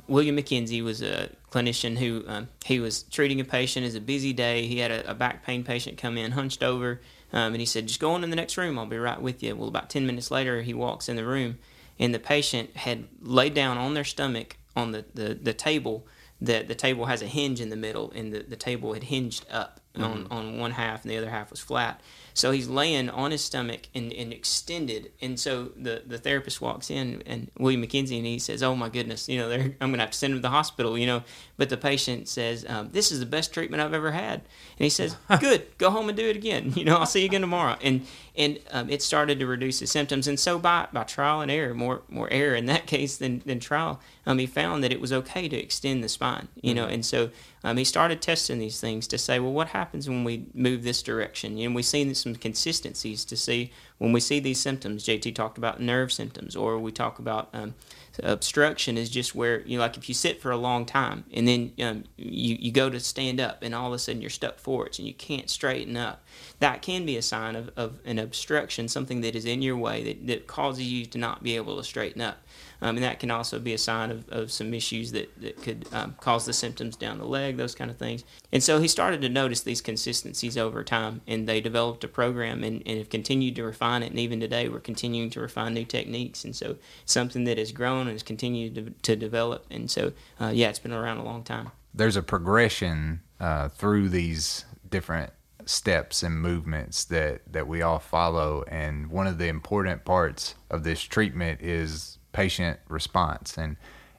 William 0.09 0.37
McKenzie 0.37 0.83
was 0.83 1.03
a 1.03 1.31
clinician 1.51 1.97
who 1.97 2.25
um, 2.27 2.49
he 2.65 2.81
was 2.81 3.05
treating 3.05 3.41
a 3.41 3.45
patient. 3.45 3.85
It 3.85 3.89
was 3.89 3.95
a 3.95 4.01
busy 4.01 4.33
day. 4.33 4.67
He 4.67 4.79
had 4.79 4.91
a, 4.91 5.11
a 5.11 5.15
back 5.15 5.45
pain 5.45 5.65
patient 5.65 5.99
come 5.99 6.19
in, 6.19 6.33
hunched 6.33 6.63
over, 6.63 7.01
um, 7.33 7.53
and 7.53 7.61
he 7.61 7.67
said, 7.67 7.89
"Just 7.89 8.01
go 8.01 8.13
on 8.13 8.25
in 8.25 8.31
the 8.31 8.37
next 8.37 8.57
room. 8.57 8.79
I'll 8.79 8.87
be 8.87 8.99
right 8.99 9.21
with 9.21 9.43
you." 9.43 9.57
Well, 9.57 9.69
about 9.69 9.91
ten 9.91 10.07
minutes 10.07 10.31
later, 10.31 10.63
he 10.63 10.75
walks 10.75 11.09
in 11.09 11.17
the 11.17 11.25
room, 11.25 11.59
and 11.99 12.15
the 12.15 12.19
patient 12.19 12.77
had 12.77 13.05
laid 13.21 13.55
down 13.55 13.79
on 13.79 13.95
their 13.95 14.05
stomach 14.05 14.57
on 14.77 14.93
the, 14.93 15.05
the, 15.15 15.35
the 15.35 15.55
table 15.55 16.07
the 16.40 16.62
the 16.62 16.75
table 16.75 17.07
has 17.07 17.22
a 17.22 17.27
hinge 17.27 17.61
in 17.61 17.70
the 17.70 17.77
middle, 17.77 18.12
and 18.14 18.33
the, 18.33 18.40
the 18.40 18.57
table 18.57 18.92
had 18.94 19.05
hinged 19.05 19.46
up 19.51 19.81
mm-hmm. 19.94 20.05
on, 20.05 20.27
on 20.31 20.59
one 20.59 20.72
half, 20.72 21.03
and 21.03 21.11
the 21.11 21.16
other 21.16 21.31
half 21.31 21.51
was 21.51 21.61
flat. 21.61 22.01
So 22.35 22.51
he's 22.51 22.68
laying 22.68 23.09
on 23.09 23.31
his 23.31 23.42
stomach 23.42 23.88
and, 23.94 24.12
and 24.12 24.31
extended. 24.31 25.11
And 25.22 25.40
so 25.40 25.70
the, 25.75 26.03
the 26.07 26.18
therapist 26.18 26.61
walks 26.61 26.90
in 26.90 27.22
and 27.25 27.51
William 27.59 27.83
McKenzie 27.83 28.18
and 28.18 28.27
he 28.27 28.38
says, 28.38 28.62
"Oh 28.62 28.77
my 28.77 28.90
goodness, 28.90 29.29
you 29.29 29.38
know, 29.38 29.51
I'm 29.51 29.72
going 29.79 29.94
to 29.94 30.01
have 30.01 30.11
to 30.11 30.18
send 30.18 30.33
him 30.33 30.38
to 30.38 30.42
the 30.42 30.51
hospital." 30.51 30.99
You 30.99 31.07
know, 31.07 31.22
but 31.57 31.69
the 31.69 31.77
patient 31.77 32.29
says, 32.29 32.64
um, 32.69 32.90
"This 32.92 33.11
is 33.11 33.21
the 33.21 33.27
best 33.27 33.53
treatment 33.53 33.83
I've 33.83 33.95
ever 33.95 34.12
had." 34.12 34.40
And 34.40 34.85
he 34.85 34.88
says, 34.90 35.16
"Good, 35.40 35.66
go 35.79 35.90
home 35.90 36.09
and 36.09 36.16
do 36.16 36.29
it 36.29 36.37
again. 36.37 36.73
You 36.75 36.85
know, 36.85 36.97
I'll 36.97 37.07
see 37.07 37.21
you 37.21 37.27
again 37.27 37.40
tomorrow." 37.40 37.77
And 37.83 38.07
and 38.37 38.59
um, 38.71 38.90
it 38.90 39.03
started 39.03 39.38
to 39.38 39.47
reduce 39.47 39.81
the 39.81 39.87
symptoms. 39.87 40.29
And 40.29 40.38
so 40.38 40.59
by, 40.59 40.88
by 40.92 41.05
trial 41.05 41.40
and 41.40 41.51
error, 41.51 41.75
more 41.75 42.03
more 42.09 42.29
error 42.31 42.55
in 42.55 42.66
that 42.66 42.87
case 42.87 43.16
than, 43.16 43.42
than 43.47 43.61
trial, 43.61 44.01
um, 44.27 44.38
he 44.38 44.47
found 44.47 44.85
that 44.85 44.92
it 44.92 45.01
was 45.01 45.12
okay 45.12 45.49
to 45.49 45.57
extend 45.57 46.05
the 46.05 46.09
spine. 46.09 46.49
You 46.61 46.75
know, 46.75 46.87
and 46.87 47.05
so 47.05 47.31
um, 47.64 47.77
he 47.79 47.85
started 47.85 48.23
testing 48.23 48.59
these 48.59 48.81
things 48.81 49.09
to 49.09 49.19
say, 49.19 49.40
well, 49.40 49.53
what 49.53 49.69
happens 49.69 50.09
when 50.09 50.23
we 50.23 50.47
move 50.55 50.85
this 50.85 51.03
direction? 51.03 51.59
And 51.59 51.75
we 51.75 51.83
see 51.83 52.14
some 52.14 52.37
consistencies 52.37 53.25
to 53.25 53.37
see 53.37 53.73
when 53.99 54.12
we 54.12 54.21
see 54.21 54.38
these 54.38 54.61
symptoms. 54.61 55.05
JT 55.05 55.35
talked 55.35 55.59
about 55.59 55.81
nerve 55.81 56.12
symptoms, 56.12 56.55
or 56.55 56.79
we 56.79 56.92
talk 56.92 57.19
about 57.19 57.49
um, 57.53 57.75
obstruction 58.22 58.96
is 58.96 59.11
just 59.11 59.35
where 59.35 59.61
you 59.62 59.76
know, 59.76 59.83
like 59.83 59.96
if 59.96 60.09
you 60.09 60.14
sit 60.14 60.40
for 60.40 60.50
a 60.50 60.57
long 60.57 60.87
time 60.87 61.24
and 61.33 61.46
then 61.46 61.72
um, 61.83 62.05
you 62.16 62.57
you 62.59 62.72
go 62.72 62.90
to 62.90 63.00
stand 63.00 63.40
up 63.40 63.62
and 63.62 63.74
all 63.74 63.88
of 63.88 63.92
a 63.92 63.98
sudden 63.98 64.20
you're 64.20 64.31
stuck 64.31 64.59
forwards 64.59 64.98
and 64.98 65.07
you 65.07 65.14
can't 65.14 65.50
straighten 65.50 65.96
up. 65.96 66.22
That 66.59 66.83
can 66.83 67.05
be 67.05 67.16
a 67.16 67.22
sign 67.22 67.57
of, 67.57 67.70
of 67.76 67.98
an 68.05 68.18
obstruction, 68.18 68.88
something 68.88 69.20
that 69.20 69.37
is 69.37 69.44
in 69.44 69.62
your 69.62 69.76
way 69.76 70.02
that, 70.05 70.26
that 70.26 70.46
causes 70.46 70.90
you 70.90 71.07
to 71.07 71.18
not 71.18 71.42
be 71.42 71.57
able 71.57 71.76
to 71.76 71.85
straighten 71.85 72.22
up. 72.22 72.38
Um, 72.83 72.97
and 72.97 73.05
that 73.05 73.21
can 73.21 73.31
also 73.31 73.59
be 73.59 73.73
a 73.73 73.79
sign 73.79 74.11
of, 74.11 74.29
of 74.29 74.53
some 74.53 74.75
issues 74.75 75.12
that, 75.12 75.41
that 75.41 75.62
could 75.62 75.87
um, 75.93 76.15
cause 76.21 76.45
the 76.45 76.53
symptoms 76.53 76.97
down 76.97 77.19
the 77.19 77.25
leg, 77.25 77.57
those 77.57 77.75
kind 77.75 77.91
of 77.91 77.97
things. 77.97 78.25
And 78.53 78.62
so 78.62 78.79
he 78.79 78.89
started 78.89 79.23
to 79.23 79.29
notice 79.29 79.61
these 79.62 79.81
consistencies 79.81 80.57
over 80.59 80.85
time, 80.85 81.21
and 81.27 81.49
they 81.49 81.61
developed 81.61 82.05
a 82.05 82.09
program 82.09 82.62
and, 82.65 82.83
and 82.87 82.99
have 82.99 83.11
continued 83.11 83.57
to 83.57 83.65
refine 83.65 84.03
it. 84.03 84.11
And 84.11 84.19
even 84.19 84.41
today, 84.41 84.69
we're 84.69 84.81
continuing 84.81 85.31
to 85.31 85.41
refine 85.41 85.75
new 85.75 85.85
techniques. 85.85 86.45
And 86.45 86.55
so 86.55 86.77
something 87.05 87.45
that 87.45 87.59
has 87.59 87.73
grown 87.73 88.03
and 88.03 88.12
has 88.12 88.23
continued 88.23 88.75
to, 88.75 88.91
to 89.03 89.17
develop. 89.17 89.67
And 89.71 89.91
so, 89.91 90.12
uh, 90.41 90.53
yeah, 90.55 90.69
it's 90.69 90.79
been 90.79 90.93
around 90.93 91.19
a 91.19 91.25
long 91.25 91.43
time. 91.43 91.71
There's 91.95 92.17
a 92.17 92.23
progression 92.23 93.21
uh, 93.41 93.69
through 93.71 94.11
these 94.11 94.65
different 94.89 95.33
steps 95.65 96.23
and 96.23 96.41
movements 96.41 97.05
that, 97.07 97.41
that 97.53 97.67
we 97.67 97.83
all 97.83 97.99
follow. 97.99 98.65
And 98.69 99.11
one 99.11 99.27
of 99.27 99.39
the 99.39 99.49
important 99.49 100.05
parts 100.05 100.55
of 100.71 100.85
this 100.85 101.03
treatment 101.03 101.61
is 101.61 102.15
patient 102.37 102.79
response 102.88 103.57
and 103.57 103.77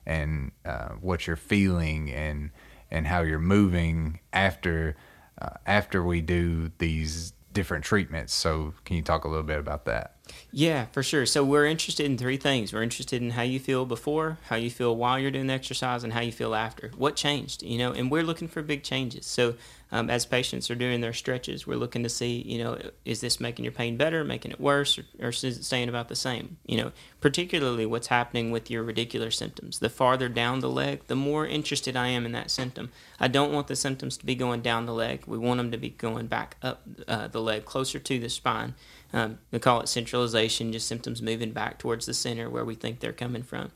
and 0.08 0.52
uh, 0.66 0.90
what 1.00 1.28
you're 1.28 1.36
feeling 1.36 2.12
and 2.12 2.50
and 2.90 3.06
how 3.06 3.22
you're 3.22 3.38
moving 3.38 4.20
after 4.34 4.96
uh, 5.40 5.52
after 5.68 6.04
we 6.04 6.20
do 6.20 6.72
these 6.80 7.34
different 7.54 7.86
treatments. 7.86 8.34
So, 8.34 8.74
can 8.86 8.96
you 8.96 9.04
talk 9.04 9.24
a 9.24 9.28
little 9.28 9.44
bit 9.44 9.60
about 9.60 9.86
that? 9.86 10.17
Yeah, 10.52 10.86
for 10.92 11.04
sure. 11.04 11.26
So 11.26 11.44
we're 11.44 11.66
interested 11.66 12.06
in 12.06 12.18
three 12.18 12.38
things. 12.38 12.74
We're 12.74 12.84
interested 12.84 13.22
in 13.22 13.32
how 13.32 13.44
you 13.44 13.60
feel 13.60 13.86
before, 13.86 14.38
how 14.46 14.56
you 14.56 14.70
feel 14.70 14.96
while 14.96 15.20
you're 15.20 15.32
doing 15.32 15.48
the 15.48 15.54
exercise, 15.54 16.04
and 16.04 16.14
how 16.14 16.22
you 16.22 16.32
feel 16.32 16.56
after. 16.56 16.92
What 16.98 17.16
changed? 17.16 17.64
You 17.64 17.78
know, 17.78 17.92
and 17.92 18.10
we're 18.10 18.24
looking 18.24 18.48
for 18.48 18.62
big 18.62 18.84
changes. 18.84 19.26
So 19.26 19.56
um, 19.92 20.10
as 20.10 20.26
patients 20.26 20.70
are 20.70 20.76
doing 20.76 21.02
their 21.02 21.14
stretches, 21.14 21.66
we're 21.66 21.78
looking 21.78 22.04
to 22.04 22.10
see, 22.10 22.42
you 22.42 22.62
know, 22.64 22.78
is 23.06 23.22
this 23.22 23.40
making 23.40 23.64
your 23.64 23.72
pain 23.72 23.96
better, 23.96 24.24
making 24.24 24.52
it 24.52 24.60
worse, 24.60 24.98
or, 24.98 25.06
or 25.20 25.30
is 25.30 25.44
it 25.44 25.64
staying 25.64 25.90
about 25.90 26.10
the 26.10 26.16
same? 26.16 26.58
You 26.66 26.78
know, 26.78 26.92
particularly 27.22 27.86
what's 27.86 28.08
happening 28.08 28.52
with 28.52 28.70
your 28.70 28.84
radicular 28.84 29.34
symptoms. 29.34 29.80
The 29.80 29.90
farther 29.90 30.28
down 30.28 30.60
the 30.60 30.70
leg, 30.70 31.04
the 31.08 31.16
more 31.16 31.46
interested 31.46 31.96
I 31.96 32.10
am 32.10 32.26
in 32.26 32.34
that 32.34 32.52
symptom. 32.52 32.92
I 33.20 33.28
don't 33.30 33.54
want 33.54 33.68
the 33.68 33.76
symptoms 33.76 34.18
to 34.18 34.26
be 34.26 34.36
going 34.36 34.62
down 34.62 34.86
the 34.86 34.94
leg. 34.94 35.24
We 35.26 35.38
want 35.38 35.60
them 35.60 35.72
to 35.72 35.78
be 35.78 35.90
going 35.90 36.28
back 36.28 36.58
up 36.62 36.82
uh, 37.08 37.28
the 37.28 37.42
leg, 37.42 37.64
closer 37.66 38.00
to 38.00 38.20
the 38.20 38.30
spine. 38.30 38.76
Um, 39.14 39.40
we 39.52 39.60
call 39.60 39.82
it 39.82 39.88
centralization, 39.88 40.72
just 40.72 40.88
symptoms 40.88 41.22
moving 41.22 41.52
back 41.52 41.78
towards 41.78 42.06
the 42.06 42.14
center 42.14 42.50
where 42.50 42.66
we 42.66 42.76
think 42.76 43.00
they're 43.00 43.14
coming 43.14 43.44
from. 43.44 43.72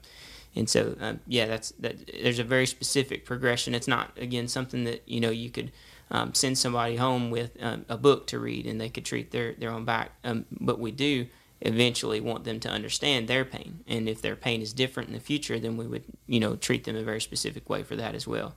And 0.56 0.70
so, 0.70 0.96
um, 1.00 1.22
yeah, 1.28 1.46
that's 1.46 1.72
that. 1.80 2.12
There's 2.22 2.40
a 2.40 2.44
very 2.44 2.66
specific 2.66 3.26
progression. 3.26 3.74
It's 3.74 3.88
not 3.88 4.12
again 4.18 4.48
something 4.48 4.84
that 4.84 5.08
you 5.08 5.22
know 5.22 5.30
you 5.30 5.50
could 5.50 5.72
um, 6.10 6.34
send 6.34 6.58
somebody 6.58 6.98
home 6.98 7.32
with 7.32 7.52
um, 7.62 7.86
a 7.88 7.98
book 7.98 8.28
to 8.28 8.40
read 8.40 8.66
and 8.66 8.80
they 8.80 8.90
could 8.90 9.06
treat 9.06 9.32
their 9.32 9.54
their 9.54 9.72
own 9.72 9.86
back. 9.86 10.12
Um, 10.24 10.46
but 10.52 10.80
we 10.80 10.92
do 10.92 11.28
eventually 11.62 12.20
want 12.20 12.44
them 12.44 12.60
to 12.60 12.70
understand 12.70 13.28
their 13.28 13.46
pain, 13.46 13.80
and 13.88 14.10
if 14.10 14.22
their 14.22 14.36
pain 14.36 14.62
is 14.62 14.74
different 14.74 15.08
in 15.08 15.16
the 15.16 15.22
future, 15.22 15.58
then 15.58 15.78
we 15.78 15.88
would 15.88 16.04
you 16.28 16.40
know 16.42 16.58
treat 16.58 16.84
them 16.84 16.98
a 16.98 17.04
very 17.04 17.22
specific 17.22 17.70
way 17.70 17.84
for 17.84 17.96
that 17.96 18.14
as 18.14 18.28
well. 18.28 18.56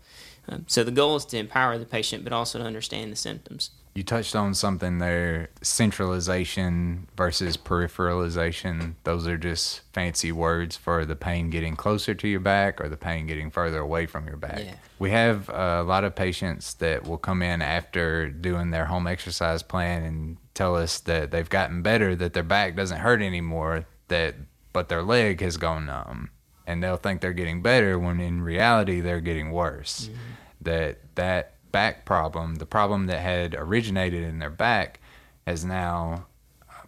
Um, 0.49 0.65
so 0.67 0.83
the 0.83 0.91
goal 0.91 1.15
is 1.17 1.25
to 1.27 1.39
empower 1.39 1.79
the 1.79 1.87
patient, 1.87 2.25
but 2.25 2.33
also 2.33 2.59
to 2.59 2.65
understand 2.65 3.13
the 3.13 3.17
symptoms. 3.17 3.71
You 3.95 4.03
touched 4.03 4.35
on 4.35 4.55
something 4.55 4.99
there 4.99 5.51
centralization 5.63 7.07
versus 7.17 7.57
peripheralization. 7.57 8.95
Those 9.05 9.29
are 9.29 9.39
just 9.39 9.83
fancy 9.93 10.33
words 10.33 10.77
for 10.77 11.05
the 11.05 11.15
pain 11.15 11.49
getting 11.49 11.77
closer 11.77 12.13
to 12.13 12.27
your 12.27 12.41
back 12.41 12.81
or 12.81 12.89
the 12.89 12.97
pain 12.97 13.29
getting 13.29 13.53
further 13.53 13.79
away 13.79 14.07
from 14.07 14.27
your 14.27 14.37
back. 14.37 14.65
Yeah. 14.65 14.75
We 14.99 15.13
have 15.13 15.49
a 15.49 15.85
lot 15.85 16.03
of 16.03 16.17
patients 16.17 16.75
that 16.75 17.07
will 17.07 17.19
come 17.19 17.41
in 17.41 17.63
after 17.63 18.31
doing 18.31 18.73
their 18.73 18.87
home 18.87 19.07
exercise 19.07 19.63
plan 19.63 20.03
and 20.03 20.39
tell 20.55 20.75
us 20.75 20.99
that 21.01 21.31
they've 21.31 21.49
gotten 21.49 21.83
better, 21.83 22.17
that 22.17 22.33
their 22.33 22.43
back 22.43 22.75
doesn't 22.75 22.99
hurt 22.99 23.23
anymore, 23.23 23.87
that 24.09 24.35
but 24.73 24.89
their 24.89 25.03
leg 25.03 25.41
has 25.41 25.57
gone 25.57 25.87
numb. 25.87 26.31
And 26.67 26.83
they'll 26.83 26.97
think 26.97 27.21
they're 27.21 27.33
getting 27.33 27.63
better 27.63 27.97
when 27.97 28.19
in 28.19 28.43
reality 28.43 29.01
they're 29.01 29.21
getting 29.21 29.53
worse. 29.53 30.09
Mm-hmm. 30.09 30.19
That 30.63 30.99
that 31.15 31.54
back 31.75 32.05
problem, 32.05 32.55
the 32.55 32.67
problem 32.67 33.07
that 33.07 33.19
had 33.19 33.53
originated 33.59 34.23
in 34.23 34.39
their 34.39 34.49
back, 34.49 35.01
has 35.45 35.65
now 35.65 36.25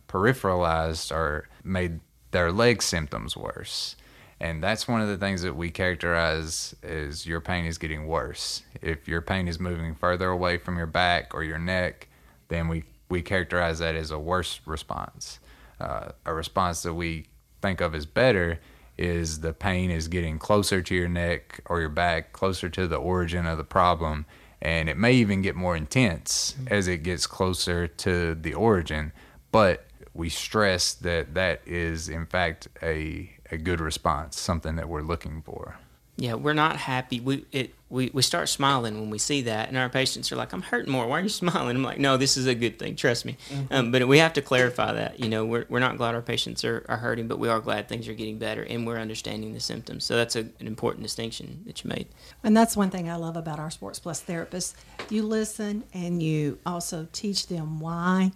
peripheralized 0.07 1.11
or 1.11 1.49
made 1.65 1.99
their 2.31 2.53
leg 2.53 2.81
symptoms 2.81 3.37
worse. 3.37 3.97
And 4.39 4.63
that's 4.63 4.87
one 4.87 5.01
of 5.01 5.09
the 5.09 5.17
things 5.17 5.43
that 5.43 5.57
we 5.57 5.71
characterize 5.71 6.73
as 6.85 7.27
your 7.27 7.41
pain 7.41 7.65
is 7.65 7.79
getting 7.79 8.07
worse. 8.07 8.63
If 8.81 9.09
your 9.09 9.23
pain 9.23 9.49
is 9.49 9.59
moving 9.59 9.97
further 9.97 10.29
away 10.29 10.57
from 10.57 10.77
your 10.77 10.87
back 10.87 11.35
or 11.35 11.43
your 11.43 11.59
neck, 11.59 12.07
then 12.47 12.69
we, 12.69 12.85
we 13.09 13.23
characterize 13.23 13.81
that 13.81 13.97
as 13.97 14.13
a 14.13 14.21
worse 14.21 14.61
response. 14.67 15.41
Uh, 15.81 16.11
a 16.25 16.33
response 16.33 16.85
that 16.85 16.95
we 16.95 17.27
think 17.61 17.81
of 17.81 17.93
as 17.93 18.07
better 18.07 18.61
is 18.97 19.41
the 19.41 19.53
pain 19.53 19.91
is 19.91 20.07
getting 20.07 20.39
closer 20.39 20.81
to 20.81 20.95
your 20.95 21.09
neck 21.09 21.61
or 21.67 21.81
your 21.81 21.89
back, 21.89 22.33
closer 22.33 22.69
to 22.69 22.87
the 22.87 22.97
origin 22.97 23.47
of 23.47 23.59
the 23.59 23.65
problem, 23.65 24.27
and 24.63 24.89
it 24.89 24.97
may 24.97 25.13
even 25.13 25.43
get 25.43 25.55
more 25.55 25.77
intense 25.77 26.55
mm-hmm. 26.59 26.73
as 26.73 26.89
it 26.89 27.03
gets 27.03 27.27
closer 27.27 27.87
to 27.87 28.35
the 28.35 28.55
origin. 28.55 29.13
But 29.53 29.87
we 30.15 30.29
stress 30.29 30.95
that 30.95 31.35
that 31.35 31.61
is, 31.67 32.09
in 32.09 32.27
fact, 32.27 32.69
a, 32.83 33.31
a 33.51 33.59
good 33.59 33.81
response, 33.81 34.39
something 34.41 34.77
that 34.77 34.89
we're 34.89 35.03
looking 35.03 35.43
for. 35.43 35.79
Yeah, 36.17 36.35
we're 36.35 36.55
not 36.55 36.77
happy. 36.77 37.21
We 37.21 37.45
it 37.53 37.75
we, 37.89 38.11
we 38.13 38.23
start 38.23 38.49
smiling 38.49 38.99
when 38.99 39.11
we 39.11 39.19
see 39.19 39.43
that, 39.43 39.69
and 39.69 39.77
our 39.77 39.89
patients 39.89 40.33
are 40.33 40.37
like, 40.37 40.53
"I'm 40.53 40.63
hurting 40.63 40.91
more. 40.91 41.07
Why 41.07 41.21
are 41.21 41.23
you 41.23 41.29
smiling?" 41.43 41.77
I'm 41.77 41.83
like, 41.83 41.99
"No, 41.99 42.17
this 42.17 42.37
is 42.37 42.47
a 42.47 42.55
good 42.55 42.79
thing. 42.79 42.97
Trust 42.97 43.25
me." 43.25 43.37
Mm-hmm. 43.51 43.73
Um, 43.73 43.93
but 43.93 44.09
we 44.09 44.19
have 44.19 44.33
to 44.35 44.43
clarify 44.43 44.95
that. 44.95 45.21
You 45.21 45.29
know, 45.29 45.45
we're, 45.45 45.67
we're 45.69 45.79
not 45.79 45.99
glad 45.99 46.15
our 46.15 46.23
patients 46.23 46.65
are, 46.65 46.85
are 46.89 46.97
hurting, 46.97 47.29
but 47.29 47.39
we 47.39 47.49
are 47.49 47.61
glad 47.61 47.89
things 47.89 48.09
are 48.09 48.15
getting 48.15 48.39
better, 48.39 48.63
and 48.63 48.87
we're 48.87 48.99
understanding 48.99 49.53
the 49.53 49.61
symptoms. 49.61 50.05
So 50.05 50.17
that's 50.17 50.37
a, 50.37 50.41
an 50.41 50.67
important 50.67 51.03
distinction 51.03 51.63
that 51.67 51.85
you 51.85 51.91
made. 51.91 52.09
And 52.43 52.57
that's 52.57 52.77
one 52.77 52.91
thing 52.91 53.11
I 53.11 53.17
love 53.17 53.37
about 53.37 53.59
our 53.59 53.71
Sports 53.71 53.99
Plus 53.99 54.23
therapists. 54.23 54.75
You 55.11 55.23
listen, 55.23 55.85
and 55.93 56.23
you 56.23 56.59
also 56.65 57.07
teach 57.13 57.47
them 57.47 57.79
why 57.79 58.33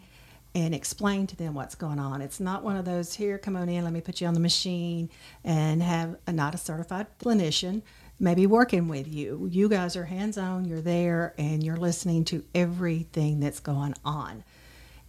and 0.55 0.75
explain 0.75 1.27
to 1.29 1.37
them 1.37 1.55
what's 1.55 1.75
going 1.75 1.99
on. 1.99 2.21
It's 2.21 2.41
not 2.41 2.65
one 2.65 2.77
of 2.77 2.85
those 2.85 3.15
here, 3.15 3.39
come 3.39 3.57
on 3.57 3.69
in, 3.69 3.85
let 3.85 3.93
me 3.93 4.01
put 4.01 4.21
you 4.21 4.27
on 4.27 4.35
the 4.35 4.41
machine 4.41 5.11
and 5.45 5.83
have 5.83 6.17
a 6.27 6.33
not 6.33 6.55
a 6.55 6.59
certified 6.59 7.07
clinician 7.19 7.83
maybe 8.21 8.47
working 8.47 8.87
with 8.87 9.09
you. 9.09 9.49
You 9.51 9.69
guys 9.69 9.97
are 9.97 10.05
hands 10.05 10.37
on, 10.37 10.67
you're 10.67 10.83
there, 10.83 11.35
and 11.39 11.65
you're 11.65 11.77
listening 11.77 12.25
to 12.27 12.45
everything 12.55 13.41
that's 13.41 13.61
going 13.61 13.95
on. 14.05 14.45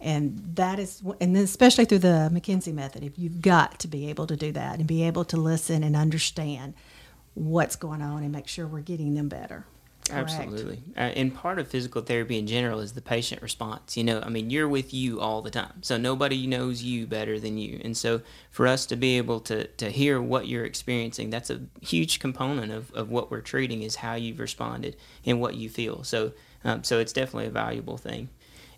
And 0.00 0.56
that 0.56 0.80
is, 0.80 1.02
and 1.20 1.36
especially 1.36 1.84
through 1.84 2.00
the 2.00 2.30
McKenzie 2.32 2.72
method, 2.72 3.04
if 3.04 3.18
you've 3.18 3.40
got 3.40 3.78
to 3.80 3.88
be 3.88 4.08
able 4.08 4.26
to 4.26 4.34
do 4.34 4.50
that 4.52 4.78
and 4.78 4.86
be 4.86 5.04
able 5.04 5.24
to 5.26 5.36
listen 5.36 5.84
and 5.84 5.94
understand 5.94 6.74
what's 7.34 7.76
going 7.76 8.02
on 8.02 8.22
and 8.24 8.32
make 8.32 8.48
sure 8.48 8.66
we're 8.66 8.80
getting 8.80 9.14
them 9.14 9.28
better. 9.28 9.64
Absolutely. 10.10 10.82
Uh, 10.96 11.00
and 11.00 11.34
part 11.34 11.58
of 11.58 11.68
physical 11.68 12.02
therapy 12.02 12.38
in 12.38 12.46
general 12.46 12.80
is 12.80 12.92
the 12.92 13.00
patient 13.00 13.40
response. 13.40 13.96
You 13.96 14.04
know, 14.04 14.20
I 14.20 14.28
mean, 14.28 14.50
you're 14.50 14.68
with 14.68 14.92
you 14.92 15.20
all 15.20 15.42
the 15.42 15.50
time. 15.50 15.82
So 15.82 15.96
nobody 15.96 16.46
knows 16.46 16.82
you 16.82 17.06
better 17.06 17.38
than 17.38 17.56
you. 17.56 17.80
And 17.84 17.96
so 17.96 18.20
for 18.50 18.66
us 18.66 18.84
to 18.86 18.96
be 18.96 19.16
able 19.16 19.40
to, 19.40 19.66
to 19.66 19.90
hear 19.90 20.20
what 20.20 20.48
you're 20.48 20.64
experiencing, 20.64 21.30
that's 21.30 21.50
a 21.50 21.62
huge 21.80 22.18
component 22.18 22.72
of, 22.72 22.92
of 22.92 23.10
what 23.10 23.30
we're 23.30 23.40
treating 23.40 23.82
is 23.82 23.96
how 23.96 24.14
you've 24.14 24.40
responded 24.40 24.96
and 25.24 25.40
what 25.40 25.54
you 25.54 25.68
feel. 25.68 26.02
So, 26.04 26.32
um, 26.64 26.82
so 26.82 26.98
it's 26.98 27.12
definitely 27.12 27.46
a 27.46 27.50
valuable 27.50 27.96
thing. 27.96 28.28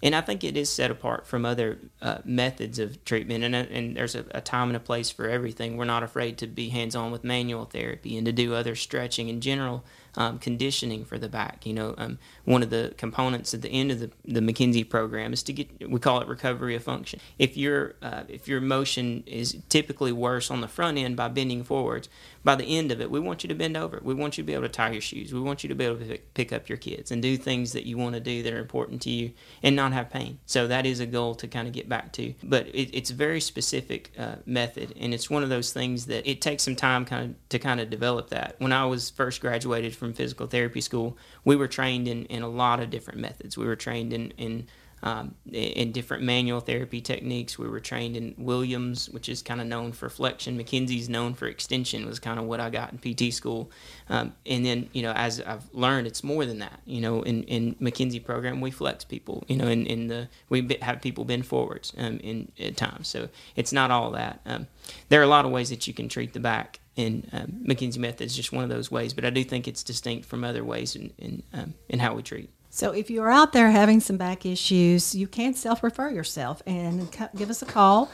And 0.02 0.14
I 0.14 0.20
think 0.20 0.44
it 0.44 0.54
is 0.54 0.68
set 0.68 0.90
apart 0.90 1.26
from 1.26 1.46
other 1.46 1.78
uh, 2.02 2.18
methods 2.26 2.78
of 2.78 3.02
treatment. 3.06 3.42
And, 3.42 3.54
uh, 3.54 3.64
and 3.70 3.96
there's 3.96 4.14
a, 4.14 4.26
a 4.32 4.42
time 4.42 4.68
and 4.68 4.76
a 4.76 4.80
place 4.80 5.10
for 5.10 5.30
everything. 5.30 5.78
We're 5.78 5.86
not 5.86 6.02
afraid 6.02 6.36
to 6.38 6.46
be 6.46 6.68
hands 6.68 6.94
on 6.94 7.10
with 7.10 7.24
manual 7.24 7.64
therapy 7.64 8.18
and 8.18 8.26
to 8.26 8.32
do 8.32 8.54
other 8.54 8.74
stretching 8.74 9.30
in 9.30 9.40
general 9.40 9.82
um, 10.16 10.38
conditioning 10.38 11.04
for 11.04 11.18
the 11.18 11.28
back. 11.28 11.66
You 11.66 11.74
know, 11.74 11.94
um, 11.98 12.18
one 12.44 12.62
of 12.62 12.70
the 12.70 12.94
components 12.96 13.54
at 13.54 13.62
the 13.62 13.68
end 13.68 13.90
of 13.90 14.00
the, 14.00 14.10
the 14.24 14.40
McKenzie 14.40 14.88
program 14.88 15.32
is 15.32 15.42
to 15.44 15.52
get 15.52 15.90
we 15.90 15.98
call 15.98 16.20
it 16.20 16.28
recovery 16.28 16.74
of 16.74 16.82
function. 16.82 17.20
If 17.38 17.56
your 17.56 17.94
uh, 18.02 18.24
if 18.28 18.48
your 18.48 18.60
motion 18.60 19.24
is 19.26 19.56
typically 19.68 20.12
worse 20.12 20.50
on 20.50 20.60
the 20.60 20.68
front 20.68 20.98
end 20.98 21.16
by 21.16 21.28
bending 21.28 21.64
forwards, 21.64 22.08
by 22.44 22.54
the 22.54 22.76
end 22.76 22.92
of 22.92 23.00
it, 23.00 23.10
we 23.10 23.18
want 23.18 23.42
you 23.42 23.48
to 23.48 23.54
bend 23.54 23.76
over. 23.76 24.00
We 24.02 24.12
want 24.12 24.36
you 24.36 24.44
to 24.44 24.46
be 24.46 24.52
able 24.52 24.64
to 24.64 24.68
tie 24.68 24.90
your 24.90 25.00
shoes. 25.00 25.32
We 25.32 25.40
want 25.40 25.64
you 25.64 25.68
to 25.70 25.74
be 25.74 25.84
able 25.86 25.96
to 25.96 26.18
pick 26.34 26.52
up 26.52 26.68
your 26.68 26.76
kids 26.76 27.10
and 27.10 27.22
do 27.22 27.38
things 27.38 27.72
that 27.72 27.86
you 27.86 27.96
want 27.96 28.14
to 28.14 28.20
do 28.20 28.42
that 28.42 28.52
are 28.52 28.58
important 28.58 29.00
to 29.02 29.10
you 29.10 29.32
and 29.62 29.74
not 29.74 29.92
have 29.92 30.10
pain. 30.10 30.38
So 30.44 30.68
that 30.68 30.84
is 30.84 31.00
a 31.00 31.06
goal 31.06 31.34
to 31.36 31.48
kind 31.48 31.66
of 31.66 31.72
get 31.72 31.88
back 31.88 32.12
to. 32.12 32.34
But 32.42 32.68
it, 32.68 32.94
it's 32.94 33.10
a 33.10 33.14
very 33.14 33.40
specific 33.40 34.12
uh, 34.18 34.36
method, 34.44 34.94
and 35.00 35.14
it's 35.14 35.30
one 35.30 35.42
of 35.42 35.48
those 35.48 35.72
things 35.72 36.06
that 36.06 36.28
it 36.28 36.42
takes 36.42 36.62
some 36.62 36.76
time 36.76 37.06
kind 37.06 37.30
of 37.30 37.48
to 37.48 37.58
kind 37.58 37.80
of 37.80 37.88
develop 37.88 38.28
that. 38.28 38.56
When 38.58 38.72
I 38.72 38.84
was 38.84 39.08
first 39.08 39.40
graduated 39.40 39.96
from 39.96 40.12
physical 40.12 40.46
therapy 40.46 40.82
school, 40.82 41.16
we 41.44 41.56
were 41.56 41.68
trained 41.68 42.06
in, 42.06 42.26
in 42.26 42.42
a 42.42 42.48
lot 42.48 42.80
of 42.80 42.90
different 42.90 43.20
methods. 43.20 43.56
We 43.56 43.66
were 43.66 43.76
trained 43.76 44.12
in, 44.12 44.32
in 44.32 44.66
um, 45.04 45.34
in 45.52 45.92
different 45.92 46.22
manual 46.22 46.60
therapy 46.60 47.02
techniques. 47.02 47.58
We 47.58 47.68
were 47.68 47.78
trained 47.78 48.16
in 48.16 48.34
Williams, 48.38 49.10
which 49.10 49.28
is 49.28 49.42
kind 49.42 49.60
of 49.60 49.66
known 49.66 49.92
for 49.92 50.08
flexion. 50.08 50.58
McKenzie's 50.58 51.10
known 51.10 51.34
for 51.34 51.46
extension, 51.46 52.06
was 52.06 52.18
kind 52.18 52.40
of 52.40 52.46
what 52.46 52.58
I 52.58 52.70
got 52.70 52.92
in 52.92 52.98
PT 52.98 53.32
school. 53.32 53.70
Um, 54.08 54.34
and 54.46 54.64
then, 54.64 54.88
you 54.94 55.02
know, 55.02 55.12
as 55.12 55.42
I've 55.42 55.68
learned, 55.74 56.06
it's 56.06 56.24
more 56.24 56.46
than 56.46 56.58
that. 56.60 56.80
You 56.86 57.02
know, 57.02 57.20
in, 57.22 57.42
in 57.44 57.74
McKenzie 57.74 58.24
program, 58.24 58.62
we 58.62 58.70
flex 58.70 59.04
people. 59.04 59.44
You 59.46 59.58
know, 59.58 59.68
in, 59.68 59.84
in 59.84 60.08
the 60.08 60.28
we 60.48 60.66
have 60.80 61.02
people 61.02 61.26
bend 61.26 61.44
forwards 61.44 61.92
um, 61.98 62.18
in 62.20 62.50
at 62.58 62.78
times. 62.78 63.06
So 63.06 63.28
it's 63.56 63.74
not 63.74 63.90
all 63.90 64.10
that. 64.12 64.40
Um, 64.46 64.68
there 65.10 65.20
are 65.20 65.24
a 65.24 65.28
lot 65.28 65.44
of 65.44 65.50
ways 65.50 65.68
that 65.68 65.86
you 65.86 65.92
can 65.92 66.08
treat 66.08 66.32
the 66.32 66.40
back. 66.40 66.80
And 66.96 67.28
um, 67.32 67.64
McKenzie 67.68 67.98
method 67.98 68.24
is 68.24 68.36
just 68.36 68.52
one 68.52 68.64
of 68.64 68.70
those 68.70 68.90
ways, 68.90 69.12
but 69.12 69.24
I 69.24 69.30
do 69.30 69.42
think 69.42 69.66
it's 69.66 69.82
distinct 69.82 70.26
from 70.26 70.44
other 70.44 70.64
ways 70.64 70.94
in 70.96 71.12
in, 71.18 71.42
um, 71.52 71.74
in 71.88 71.98
how 71.98 72.14
we 72.14 72.22
treat. 72.22 72.50
So 72.74 72.90
if 72.90 73.08
you're 73.08 73.30
out 73.30 73.52
there 73.52 73.70
having 73.70 74.00
some 74.00 74.16
back 74.16 74.44
issues, 74.44 75.14
you 75.14 75.28
can 75.28 75.54
self-refer 75.54 76.10
yourself 76.10 76.60
and 76.66 77.08
give 77.36 77.48
us 77.48 77.62
a 77.62 77.66
call. 77.66 78.10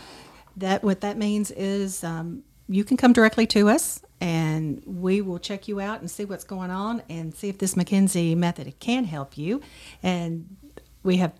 That 0.58 0.84
what 0.84 1.00
that 1.00 1.16
means 1.16 1.50
is 1.50 2.04
um, 2.04 2.42
you 2.68 2.84
can 2.84 2.98
come 2.98 3.14
directly 3.14 3.46
to 3.46 3.70
us, 3.70 4.02
and 4.20 4.82
we 4.84 5.22
will 5.22 5.38
check 5.38 5.66
you 5.66 5.80
out 5.80 6.00
and 6.00 6.10
see 6.10 6.26
what's 6.26 6.44
going 6.44 6.70
on, 6.70 7.02
and 7.08 7.34
see 7.34 7.48
if 7.48 7.56
this 7.56 7.74
McKenzie 7.74 8.36
method 8.36 8.78
can 8.80 9.04
help 9.04 9.38
you. 9.38 9.62
And 10.02 10.54
we 11.02 11.16
have 11.16 11.32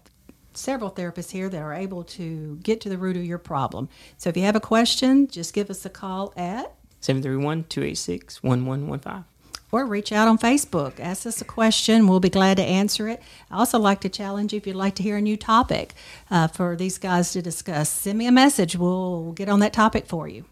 several 0.54 0.90
therapists 0.90 1.30
here 1.30 1.50
that 1.50 1.60
are 1.60 1.74
able 1.74 2.04
to 2.04 2.56
get 2.62 2.80
to 2.80 2.88
the 2.88 2.96
root 2.96 3.18
of 3.18 3.24
your 3.26 3.36
problem. 3.36 3.90
So 4.16 4.30
if 4.30 4.36
you 4.38 4.44
have 4.44 4.56
a 4.56 4.60
question, 4.60 5.28
just 5.28 5.52
give 5.52 5.68
us 5.68 5.84
a 5.84 5.90
call 5.90 6.32
at 6.38 6.74
731 7.00 7.64
286 7.64 8.42
1115 8.42 9.29
or 9.72 9.86
reach 9.86 10.12
out 10.12 10.28
on 10.28 10.38
Facebook. 10.38 10.98
Ask 10.98 11.26
us 11.26 11.40
a 11.40 11.44
question. 11.44 12.06
We'll 12.06 12.20
be 12.20 12.28
glad 12.28 12.56
to 12.56 12.62
answer 12.62 13.08
it. 13.08 13.22
I 13.50 13.58
also 13.58 13.78
like 13.78 14.00
to 14.00 14.08
challenge 14.08 14.52
you 14.52 14.58
if 14.58 14.66
you'd 14.66 14.76
like 14.76 14.94
to 14.96 15.02
hear 15.02 15.16
a 15.16 15.22
new 15.22 15.36
topic 15.36 15.94
uh, 16.30 16.48
for 16.48 16.76
these 16.76 16.98
guys 16.98 17.32
to 17.32 17.42
discuss. 17.42 17.88
Send 17.88 18.18
me 18.18 18.26
a 18.26 18.32
message. 18.32 18.76
We'll 18.76 19.32
get 19.32 19.48
on 19.48 19.60
that 19.60 19.72
topic 19.72 20.06
for 20.06 20.28
you. 20.28 20.44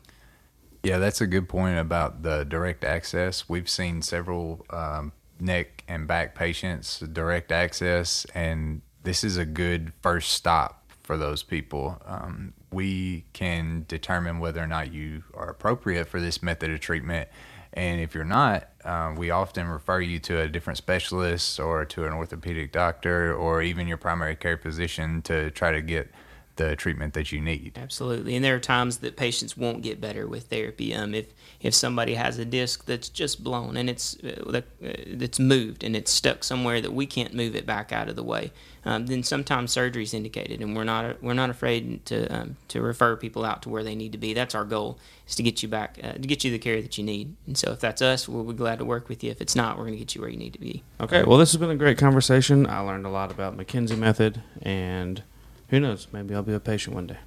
Yeah, 0.82 0.98
that's 0.98 1.20
a 1.20 1.26
good 1.26 1.48
point 1.48 1.78
about 1.78 2.22
the 2.22 2.44
direct 2.44 2.84
access. 2.84 3.48
We've 3.48 3.68
seen 3.68 4.00
several 4.02 4.64
um, 4.70 5.12
neck 5.40 5.82
and 5.88 6.06
back 6.06 6.34
patients 6.34 7.00
direct 7.00 7.50
access, 7.50 8.24
and 8.34 8.82
this 9.02 9.24
is 9.24 9.36
a 9.36 9.44
good 9.44 9.92
first 10.02 10.30
stop 10.30 10.92
for 11.02 11.16
those 11.16 11.42
people. 11.42 12.00
Um, 12.06 12.54
we 12.70 13.24
can 13.32 13.86
determine 13.88 14.38
whether 14.38 14.62
or 14.62 14.66
not 14.66 14.92
you 14.92 15.24
are 15.34 15.48
appropriate 15.48 16.06
for 16.06 16.20
this 16.20 16.42
method 16.42 16.70
of 16.70 16.80
treatment 16.80 17.28
and 17.72 18.00
if 18.00 18.14
you're 18.14 18.24
not, 18.24 18.68
uh, 18.88 19.14
we 19.14 19.30
often 19.30 19.68
refer 19.68 20.00
you 20.00 20.18
to 20.18 20.40
a 20.40 20.48
different 20.48 20.78
specialist 20.78 21.60
or 21.60 21.84
to 21.84 22.06
an 22.06 22.12
orthopedic 22.14 22.72
doctor 22.72 23.34
or 23.34 23.60
even 23.60 23.86
your 23.86 23.98
primary 23.98 24.34
care 24.34 24.56
physician 24.56 25.20
to 25.20 25.50
try 25.50 25.70
to 25.70 25.82
get 25.82 26.10
the 26.58 26.76
treatment 26.76 27.14
that 27.14 27.32
you 27.32 27.40
need. 27.40 27.72
Absolutely, 27.76 28.36
and 28.36 28.44
there 28.44 28.54
are 28.54 28.60
times 28.60 28.98
that 28.98 29.16
patients 29.16 29.56
won't 29.56 29.82
get 29.82 30.00
better 30.00 30.26
with 30.26 30.48
therapy. 30.48 30.94
Um, 30.94 31.14
if 31.14 31.32
if 31.60 31.74
somebody 31.74 32.14
has 32.14 32.38
a 32.38 32.44
disc 32.44 32.84
that's 32.84 33.08
just 33.08 33.42
blown 33.42 33.76
and 33.76 33.88
it's 33.88 34.16
uh, 34.22 34.60
that's 35.06 35.38
moved 35.38 35.82
and 35.82 35.96
it's 35.96 36.10
stuck 36.10 36.44
somewhere 36.44 36.80
that 36.80 36.92
we 36.92 37.06
can't 37.06 37.34
move 37.34 37.56
it 37.56 37.64
back 37.64 37.90
out 37.90 38.08
of 38.08 38.16
the 38.16 38.22
way, 38.22 38.52
um, 38.84 39.06
then 39.06 39.22
sometimes 39.22 39.72
surgery 39.72 40.02
is 40.02 40.14
indicated, 40.14 40.60
and 40.60 40.76
we're 40.76 40.84
not 40.84 41.22
we're 41.22 41.34
not 41.34 41.50
afraid 41.50 42.04
to 42.06 42.26
um, 42.28 42.56
to 42.68 42.82
refer 42.82 43.16
people 43.16 43.44
out 43.44 43.62
to 43.62 43.68
where 43.68 43.82
they 43.82 43.94
need 43.94 44.12
to 44.12 44.18
be. 44.18 44.34
That's 44.34 44.54
our 44.54 44.64
goal 44.64 44.98
is 45.26 45.34
to 45.36 45.42
get 45.42 45.62
you 45.62 45.68
back 45.68 45.98
uh, 46.02 46.12
to 46.12 46.20
get 46.20 46.44
you 46.44 46.50
the 46.50 46.58
care 46.58 46.82
that 46.82 46.98
you 46.98 47.04
need. 47.04 47.34
And 47.46 47.56
so 47.56 47.72
if 47.72 47.80
that's 47.80 48.02
us, 48.02 48.28
we'll 48.28 48.44
be 48.44 48.54
glad 48.54 48.78
to 48.80 48.84
work 48.84 49.08
with 49.08 49.22
you. 49.22 49.30
If 49.30 49.40
it's 49.40 49.56
not, 49.56 49.78
we're 49.78 49.84
going 49.84 49.94
to 49.94 49.98
get 49.98 50.14
you 50.14 50.20
where 50.20 50.30
you 50.30 50.36
need 50.36 50.52
to 50.52 50.60
be. 50.60 50.82
Okay, 51.00 51.22
well, 51.22 51.38
this 51.38 51.52
has 51.52 51.60
been 51.60 51.70
a 51.70 51.76
great 51.76 51.98
conversation. 51.98 52.66
I 52.66 52.80
learned 52.80 53.06
a 53.06 53.10
lot 53.10 53.30
about 53.30 53.56
McKenzie 53.56 53.98
method 53.98 54.42
and 54.62 55.22
who 55.68 55.80
knows? 55.80 56.08
Maybe 56.12 56.34
I'll 56.34 56.42
be 56.42 56.54
a 56.54 56.60
patient 56.60 56.94
one 56.94 57.06
day. 57.06 57.18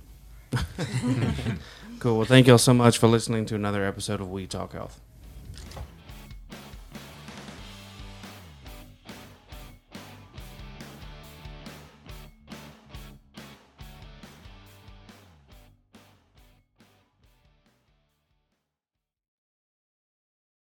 cool. 1.99 2.17
Well, 2.17 2.25
thank 2.25 2.47
y'all 2.47 2.57
so 2.57 2.73
much 2.73 2.97
for 2.97 3.07
listening 3.07 3.45
to 3.47 3.55
another 3.55 3.85
episode 3.85 4.19
of 4.19 4.29
We 4.29 4.47
Talk 4.47 4.73
Health. 4.73 4.99